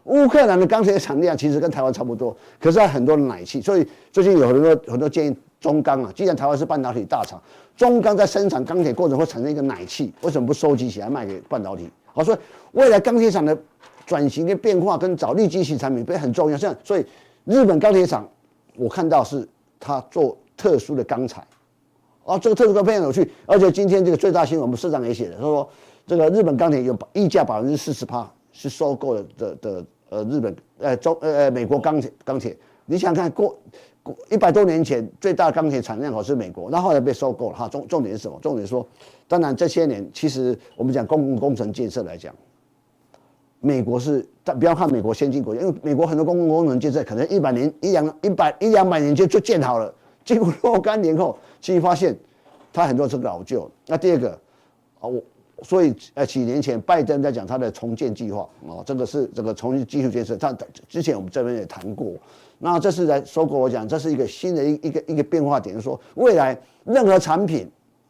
[0.06, 7.42] 乌克兰的钢铁产量其实跟台湾差不多，可是它很多的氖气，所以最近有很多很多建议中钢啊，既然台湾是半导体大厂。
[7.76, 11.90] 中钢在生产钢铁过程会产生一个奶气，为什么不收集起来卖给半导体？
[12.14, 12.38] 好，所以
[12.74, 13.58] 未来钢铁厂的
[14.06, 16.58] 转型的变化跟找利基型产品会很重要。
[16.58, 17.06] 像所以
[17.46, 18.30] 日本钢铁厂，
[18.76, 19.48] 我看到是
[19.80, 21.44] 它做特殊的钢材，
[22.26, 23.32] 啊，这个特殊钢非常有趣。
[23.48, 25.68] 而且今天这个最大新闻，我们社长也写了，他说
[26.06, 33.58] 这个日本钢铁有溢价百分之四十趴是收购的的呃日本呃中呃美国钢铁钢铁，你想看过
[34.04, 34.16] 过？
[34.30, 37.68] 一百多年前最大钢铁产量好是美国，那后来被收购了哈。
[37.68, 38.38] 重重点是什么？
[38.40, 38.88] 重点说，
[39.28, 42.32] 当然这些年其实我们讲公共工程建设来讲，
[43.60, 49.92] 美国是但不要看美国先进国家，因为美国很多公共工程建设可能一百年一两一百一两百年就就建好了，
[50.24, 52.16] 经过若干年后，其实发现
[52.72, 53.68] 它很多是老旧。
[53.88, 54.30] 那第二个
[55.00, 55.24] 啊，我
[55.64, 60.56] 所以呃几年前拜登在讲他的重建计划啊，这个是这个重新基础建设，他
[60.88, 62.14] 之前我们这边也谈过。
[62.60, 67.70] 那这是在收购，我讲这是一个新的一一个一个变化点，就是说未来任何产品，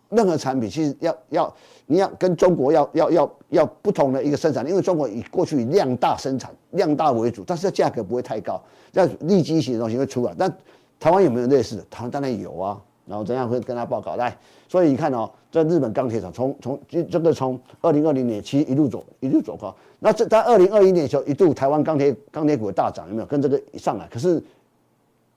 [0.10, 10.34] 任何产品其实要要你要跟中国要要要要不同的一个生产，因为中国以过去以量大生产，量大为主，但是价格不会太高，这样利基型的东西会出来。
[10.38, 10.52] 但
[11.00, 11.86] 台湾有没有类似的？
[11.90, 12.82] 台湾当然有啊。
[13.06, 14.34] 然后怎样会跟他报告来？
[14.70, 19.74] 所以你看哦，在日本钢铁厂从从这个从二零二零年其实一路走一路走高。
[20.00, 23.26] 那这在二零二一年的时候一度台湾钢铁钢铁股的大涨有没有？
[23.28, 24.42] 跟这个上来，可是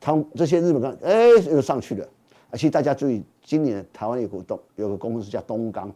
[0.00, 2.08] 他们这些日本钢哎又上去了。
[2.50, 5.92] 而且大家注意，今年台湾有股东有个公司叫东钢，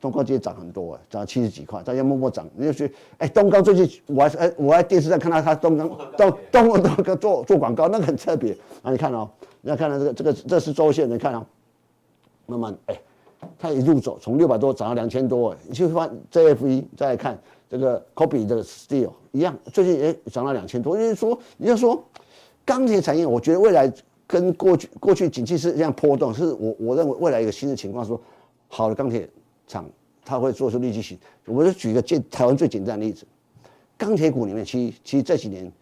[0.00, 2.48] 东钢今天涨很多哎，涨了七十几块，大家默默涨。
[2.56, 8.56] 你就去哎，东钢最近我还哎我在电视上看到他东钢东东东个做做广告，那个很特别。
[8.82, 9.28] 啊，你看哦。
[9.62, 11.44] 你要看到这个，这个这是周线，你看哦，
[12.46, 12.98] 慢慢哎，
[13.58, 17.38] 它一路走，从六百多涨到两千多，你去翻 JFE 再来看
[17.68, 20.96] 这个 Kobe 的 Steel 一样，最近也涨到两千多。
[20.96, 22.02] 就是说，你要说
[22.64, 23.92] 钢铁产业，我觉得未来
[24.26, 28.20] 跟过去过去景气是这样波动，是我我认为未来一个新的情况，说
[28.68, 29.28] 好的钢铁
[29.66, 29.88] 厂
[30.24, 31.18] 它会做出立即性。
[31.46, 33.26] 我就举一个简台湾最简单的例子，
[33.98, 35.72] 钢铁股里面，其实其实这几年，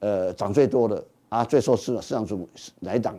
[0.00, 2.48] 呃，涨最多的啊，最受市市场注目
[2.80, 3.18] 哪一档？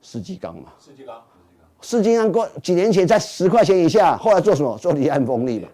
[0.00, 0.72] 世纪钢嘛。
[0.78, 1.22] 世纪钢。
[1.80, 4.76] 世纪钢过几年前在十块钱以下，后来做什么？
[4.78, 5.68] 做离岸风力嘛。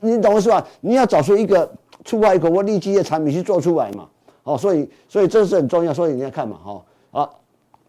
[0.00, 0.66] 你懂我是吧？
[0.80, 1.70] 你要找出一个
[2.04, 4.08] 出外国或利基的产品去做出来嘛。
[4.44, 7.30] 哦，所以所以这是很重要，所以你要看嘛，哈、哦，啊，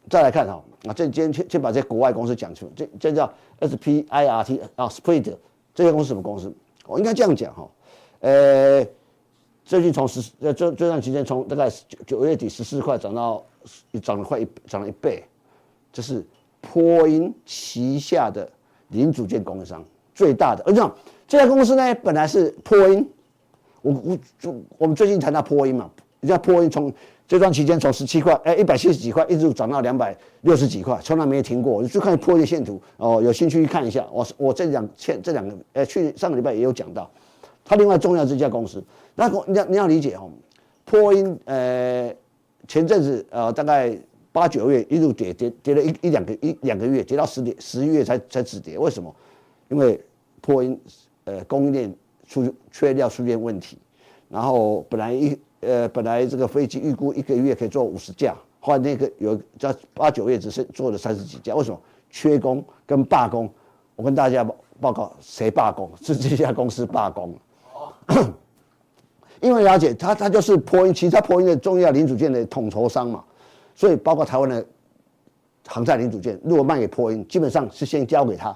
[0.09, 5.35] 再来看哈，啊，这今天先先把这些国外公司讲出，这这叫 S P I R T 啊，Spirit
[5.73, 6.53] 这些公司什么公司？
[6.85, 7.69] 我应该这样讲哈，
[8.19, 8.85] 呃，
[9.63, 13.41] 最近从十呃这这段期间从大概九九月底十四块涨到
[14.01, 15.23] 涨了快一涨了一倍，
[15.93, 16.25] 这是
[16.61, 18.49] 波音旗下的
[18.89, 19.83] 零组件供应商
[20.13, 20.81] 最大的，而且
[21.27, 23.07] 这家公司呢本来是波音，
[23.81, 25.89] 我我就我们最近谈到波音嘛。
[26.21, 26.91] 人家波音从
[27.25, 31.81] 这段期间从十七块，哎，一百七十几块，一直涨到两百六十几块，从来没有停过。
[31.81, 34.05] 你去看波音的线图哦，有兴趣去看一下。
[34.11, 37.09] 我我这两前这两个，哎，去上个礼拜也有讲到。
[37.63, 38.83] 它另外重要这家公司，
[39.15, 40.29] 那你要你要理解哦，
[40.83, 42.13] 波音呃
[42.67, 43.97] 前阵子呃大概
[44.31, 48.77] 八九月一路跌跌跌了一一两个一两个月，跌到十点十一月才才止跌。
[48.77, 49.13] 为什么？
[49.69, 50.03] 因为
[50.41, 50.79] 波音
[51.25, 51.93] 呃供应链
[52.27, 53.77] 出缺料出现问题，
[54.29, 55.37] 然后本来一。
[55.61, 61.77] 呃，本来这个飞机预估一个月可以做五十架，后来那个有在八九月只是做了三十几架，为什么？
[62.09, 63.49] 缺工跟罢工。
[63.97, 65.91] 我跟大家报报告，谁罢工？
[66.01, 67.35] 是这家公司罢工。
[69.41, 73.21] 因为了解他，他就是波音，其他波音的重要零组件的统筹商嘛，
[73.79, 74.65] 所以包括台湾的
[75.65, 78.53] 航太零组件，如果卖给波音，基本上是先交给他。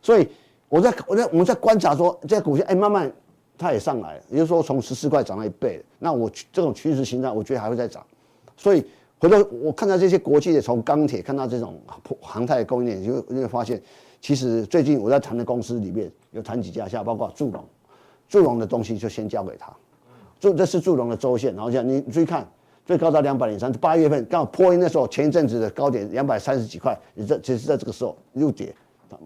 [0.00, 0.26] 所以
[0.68, 3.12] 我在我在我们在观察说，这股价哎慢慢。
[3.58, 5.80] 它也上来了，也就是说从十四块涨了一倍。
[6.00, 8.04] 那我这种趋势形态，我觉得还会再涨。
[8.56, 8.84] 所以
[9.20, 11.80] 回头我看到这些国际的，从钢铁看到这种
[12.20, 13.80] 航太供应链，就你会发现，
[14.20, 17.64] 其实最近我在谈的公司里面有谈几家，像包括祝融，
[18.28, 19.72] 祝融的东西就先交给他。
[20.40, 22.50] 祝这是祝融的周线，然后像你注意看，
[22.84, 28.74] 最高到两百零三，八月份刚好破音那时候前一阵子的高点两百三十几块，你这其实在这个时候又跌，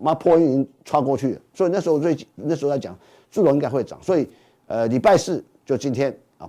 [0.01, 1.41] 妈破音已经穿过去了。
[1.55, 2.97] 所以那时候最那时候在讲。
[3.29, 4.27] 祝融应该会涨，所以，
[4.67, 6.49] 呃，礼拜四就今天啊，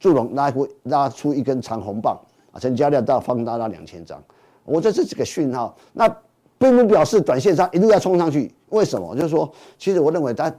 [0.00, 2.18] 祝融拉出拉出一根长红棒
[2.50, 4.20] 啊，成交量到放大到两千张，
[4.64, 6.08] 我这是几个讯号，那
[6.58, 9.14] 并不表示短线上一路要冲上去，为什么？
[9.14, 10.52] 就是说，其实我认为大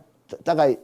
[0.43, 0.77] 大概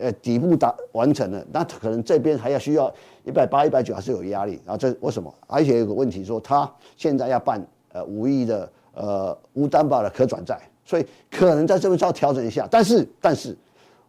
[0.00, 2.92] 呃底部达完成了，那可能这边还要需要
[3.24, 5.32] 一百八、一百九还是有压力啊，这为什么？
[5.46, 13.56] 而且有个问题说，它现在要办呃五亿的呃无担保的可转债，所以可能在这边稍调整一下，但是但是。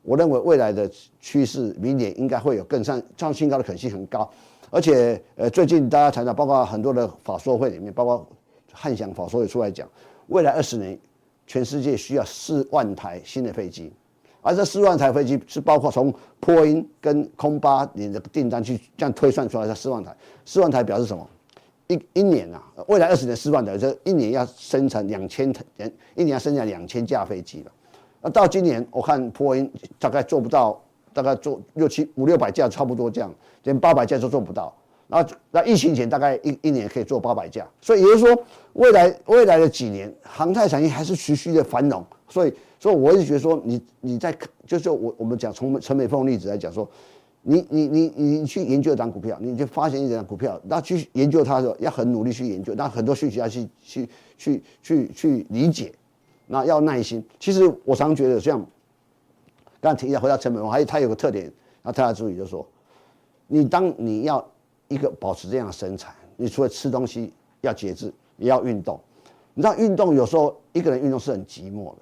[0.03, 0.89] 我认为未来的
[1.19, 4.27] 趋势，明年应该会有更上创新高的可能性很高，
[4.71, 8.27] 而且呃，最近大家谈到，包括很多的法说会里面，包括
[8.73, 9.87] 汉翔法说也出来讲，
[10.29, 10.97] 未来二十年，
[11.45, 13.93] 全世界需要四万台新的飞机，
[14.41, 20.15] 而这四万台飞机是包括从波音跟空巴你的订单去这样推算出来的四万台，
[20.45, 21.27] 四万台表示什么？
[21.87, 25.63] 一一年啊，未来二十年四万台，这一年要生产两千台，
[26.15, 27.71] 一年要生产两千架飞机了。
[28.21, 29.69] 那到今年，我看波音
[29.99, 30.81] 大概做不到，
[31.11, 33.33] 大概做六七五六百架，差不多这样，
[33.63, 34.73] 连八百架都做不到。
[35.07, 42.01] 那那疫情前大概一一年可以做八百架，所以也就是说，未来未来的几年，航太产业还是持续的繁荣。
[42.29, 46.89] 所以，所以我一直觉得说，你你在就是我我们讲从陈美凤例子来讲说，
[47.43, 55.93] 你你你你去研究一张股票，你就发现一张股票，那去研究它的时候要很努力去研究，那很多讯息要去去去去去理解。
[56.47, 57.23] 那要耐心。
[57.39, 58.59] 其实我常觉得，像
[59.79, 61.53] 刚才提一下回到成本，还有它有个特点，
[61.83, 62.67] 那大家注意，就说，
[63.45, 64.43] 你当你要
[64.87, 68.99] 一个保持这样的身材，你除了吃东西要节制，也要运动。
[69.53, 72.01] 你知道运动有时候一个人运动是很寂寞的，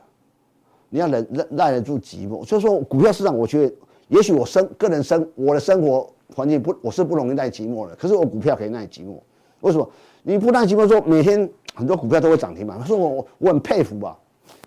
[0.90, 2.46] 你要忍忍耐得住寂寞。
[2.46, 3.76] 所以说，股票市场，我觉得
[4.08, 7.96] 也许我生个人生我的生活环境不，我是不容易耐寂寞的。
[7.96, 9.18] 可是我股票可以耐寂寞，
[9.62, 9.90] 为什么？
[10.24, 14.18] 你不耐寂寞，说每天很多股票都会涨停板，他说我我很佩服吧。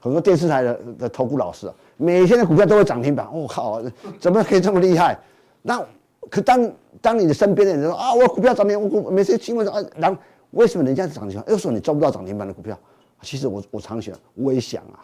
[0.01, 3.81] 很多电视台的的投顾老师啊，每天的股票都会涨停板，我、靠，
[4.19, 5.17] 怎么可以这么厉害？
[5.63, 5.85] 那
[6.31, 10.21] 可当当你的身边的人说啊，我股票涨停，我股每次新闻说啊，然后
[10.53, 12.77] 为什么人家涨停板，又说你抓不到涨停板的股票？
[13.23, 14.99] 其实我我常想，我也想啊，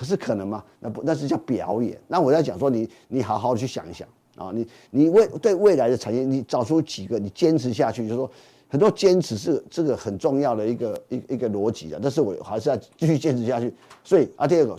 [0.00, 0.64] 可是可能吗？
[0.78, 2.00] 那不那是叫表演。
[2.08, 8.30] 那我在讲说你，你好好去想一想啊，你你未对未来的产业，你找出几个，你坚持下去，就是说。
[8.72, 13.74] 很多坚持是这个很重要的一个一一个逻辑的，但是我还是要继续坚持下去。
[14.04, 14.76] 所以啊，第二个，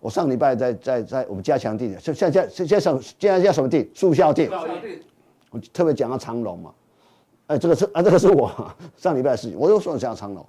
[0.00, 3.86] 我上礼拜在在在我们加强錠的，现在现在什现在什么錠？
[3.94, 4.50] 速效錠。
[5.50, 6.74] 我特别讲到长隆嘛，
[7.46, 8.50] 哎，这个是啊，这个是我
[8.96, 10.44] 上礼拜的事情，我又说了这样长隆，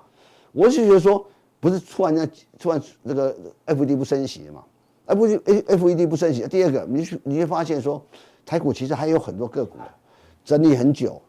[0.51, 1.23] 我就觉得说，
[1.59, 3.35] 不是突然间突然这个
[3.65, 4.63] FED 不升息嘛，
[5.05, 8.01] 哎不 FED 不升息，第二个你去你会发现说，
[8.45, 9.77] 台股其实还有很多个股
[10.43, 11.21] 整理很久，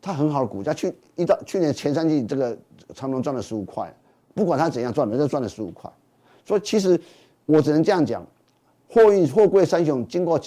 [0.00, 2.56] 它很好的股价，去一到去年前三季这个
[2.94, 3.94] 长隆赚了十五块，
[4.34, 5.90] 不管它怎样赚的，就赚了十五块，
[6.44, 7.00] 所以其实
[7.46, 8.26] 我只能这样讲，
[8.88, 10.40] 货运货柜三雄经过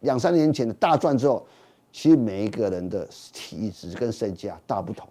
[0.00, 1.46] 两三年前的大赚之后。
[1.94, 5.06] 其实每一个人的体质跟身价大不同，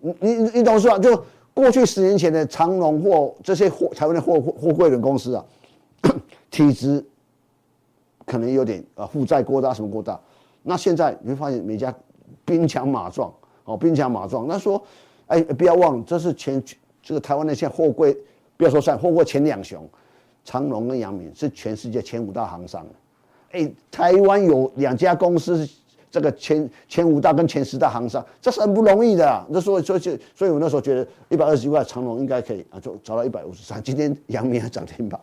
[0.00, 0.98] 你你你懂是吧？
[0.98, 1.22] 就
[1.54, 5.44] 过去十年前的长荣或这些货台湾的货货货柜轮公司啊，
[6.50, 7.02] 体质
[8.26, 10.20] 可能有点啊负债过大什么过大，
[10.62, 11.94] 那现在你会发现每家
[12.44, 13.32] 兵强马壮
[13.64, 14.48] 哦，兵强马壮。
[14.48, 14.82] 那说
[15.28, 16.62] 哎不要忘了，这是前
[17.02, 18.16] 这个台湾的现货柜，
[18.56, 19.88] 不要说算货柜前两雄，
[20.44, 22.84] 长荣跟阳明是全世界前五大行商。
[23.52, 25.68] 哎，台湾有两家公司，
[26.14, 29.44] 这个前前五大跟前十大行商，这是很不容易的啊。
[29.48, 30.00] 那所以所以
[30.32, 33.82] 所以，我那时候觉得一百二十一块长隆应该可以啊，就找到一百五十三。
[33.82, 35.20] 今天阳明还涨停板，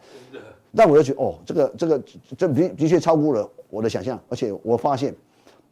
[0.76, 2.04] 但我就觉得哦，这个这个
[2.38, 4.20] 这的的确超过了我的想象。
[4.28, 5.16] 而且我发现，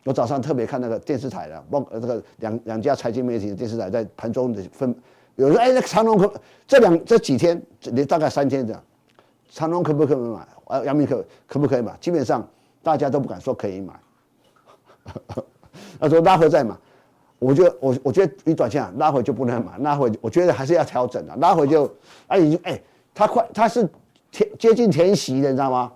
[0.05, 4.95] 我早上特别看那个电视台的，包括这个两两家财经媒体的电视台在盘中的分，
[5.36, 6.34] 有人说哎，那个长隆可
[6.65, 7.61] 这两这几天，
[7.91, 8.82] 你大概三天这样，
[9.49, 10.47] 长隆可不可以买？
[10.63, 11.93] 啊，阳明可可不可以买？
[11.99, 12.47] 基本上
[12.82, 13.93] 大家都不敢说可以买。
[15.99, 16.76] 他说拉回再买，
[17.39, 21.36] 我就我我觉得你短线拉回就不能买，拉回我觉得还是要调整的。
[21.38, 21.86] 拉回就
[22.28, 22.82] 啊已经哎，
[23.14, 23.88] 他快他是
[24.32, 25.91] 填接近填息的，你知道吗？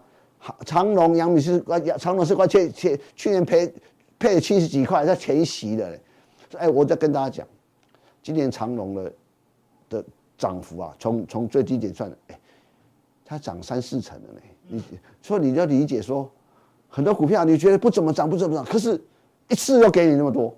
[0.66, 3.74] 长荣、阳明是快长隆是快去去去年赔
[4.20, 6.00] 赔了七十几块，在填息的。
[6.58, 7.48] 哎，我再跟大家讲，
[8.22, 9.14] 今年长隆的
[9.90, 10.06] 的
[10.38, 12.40] 涨幅啊，从从最低点算，哎。
[13.26, 14.84] 它涨三四成了呢，你
[15.22, 16.30] 所以你要理解说，
[16.96, 19.02] 很多股票你觉得不怎么涨不怎么涨，可是
[19.50, 20.56] 一次又给你那么多，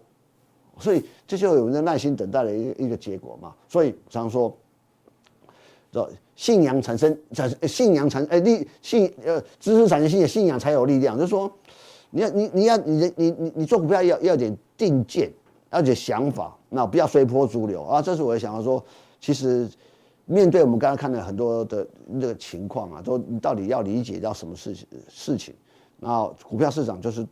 [0.77, 3.55] 所以这就有人耐心等待的一个一个结果嘛。
[3.69, 4.53] 所以常说，
[6.35, 11.15] 信仰产生产信仰产哎力信呃知识产生信仰，信仰才有力量。
[11.17, 11.49] 就是说，
[12.09, 15.31] 你要你你要你你你你做股票要要点定见，
[15.71, 18.01] 要点想法，那不要随波逐流啊。
[18.01, 18.83] 这是我想要说，
[19.21, 19.69] 其实。
[20.27, 21.87] 面对我们刚刚看的很多的
[22.19, 25.53] 这个情况啊，说你到底要理解到什么事情事情，
[25.99, 27.25] 然后股票市场就是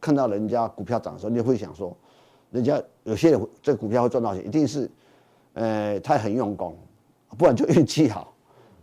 [0.00, 1.96] 看到人家股票涨的时候，你会想说，
[2.50, 4.90] 人家有些人这股票会赚到钱，一定是，
[5.54, 6.76] 呃，他很用功，
[7.36, 8.32] 不然就运气好，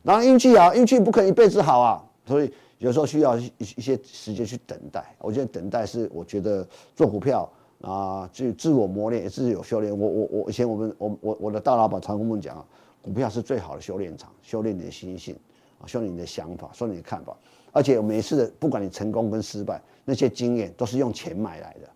[0.04, 5.16] 然后运气好，运气不可能一辈子好啊，所以有时候需要一一些时间去等待。
[5.20, 7.50] 我觉得等待是我觉得做股票
[7.82, 9.98] 啊，去自我磨练，也是有修炼。
[9.98, 12.66] 我我我以前我们我我我的大老板常跟我们讲。
[13.02, 15.38] 股票是最好的修炼场，修炼你的心性
[15.80, 17.38] 啊，修炼你的想法，修炼你的看法。
[17.76, 21.90] 而且每次的，不管你成功跟失败，那些经验都是用钱买来的。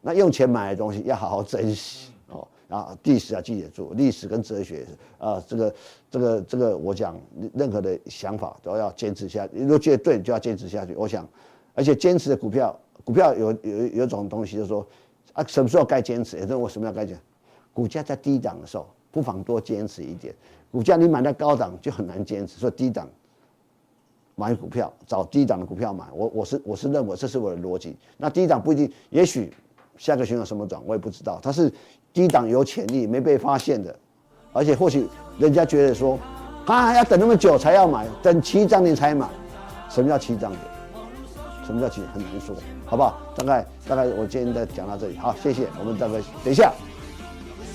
[0.00, 2.46] 那用钱买的东西要好好珍惜哦。
[2.68, 4.86] 然后历史要记得住，历史跟哲学
[5.18, 5.74] 啊，这个
[6.08, 7.20] 这个这个，我讲
[7.52, 9.58] 任何的想法都要坚持下去。
[9.58, 10.94] 如果觉得对，就要坚持下去。
[10.94, 11.28] 我想，
[11.74, 14.86] 而且坚持的股票，股票有有有种东西，就是说
[15.32, 16.36] 啊，什么时候该坚持？
[16.36, 17.18] 也就是我什么要该讲？
[17.72, 18.86] 股价在低档的时候。
[19.12, 20.32] 不妨多坚持一点，
[20.70, 23.10] 股价你买在高档就很难坚持，所以低档
[24.40, 26.06] 买股票，找低档的股票买。
[26.14, 27.94] 我我是我是认为这是我的逻辑。
[28.16, 29.52] 那低档不一定，也许
[29.98, 31.38] 下个循环什么转我也不知道。
[31.42, 31.70] 它是
[32.14, 33.94] 低档有潜力没被发现的，
[34.54, 35.06] 而且或许
[35.38, 36.18] 人家觉得说，
[36.64, 39.28] 啊要等那么久才要买，等七涨你才买。
[39.90, 40.62] 什么叫七涨点？
[41.66, 42.00] 什么叫七？
[42.14, 43.20] 很难说，好不好？
[43.36, 45.68] 大概大概我今天再讲到这里，好，谢谢。
[45.78, 46.72] 我们大概等一下。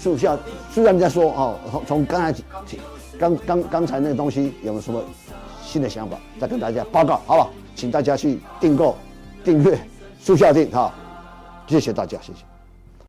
[0.02, 0.38] 就像
[0.70, 2.44] 虽然在说哦，从从刚才
[3.18, 5.04] 刚刚刚才那个东西有没有什么
[5.76, 7.50] 新的想法，再跟大家报告，好不好？
[7.76, 8.96] 请大家去订购、
[9.44, 9.78] 订阅
[10.18, 10.94] 速效订哈，
[11.68, 12.55] 谢谢大家，谢谢。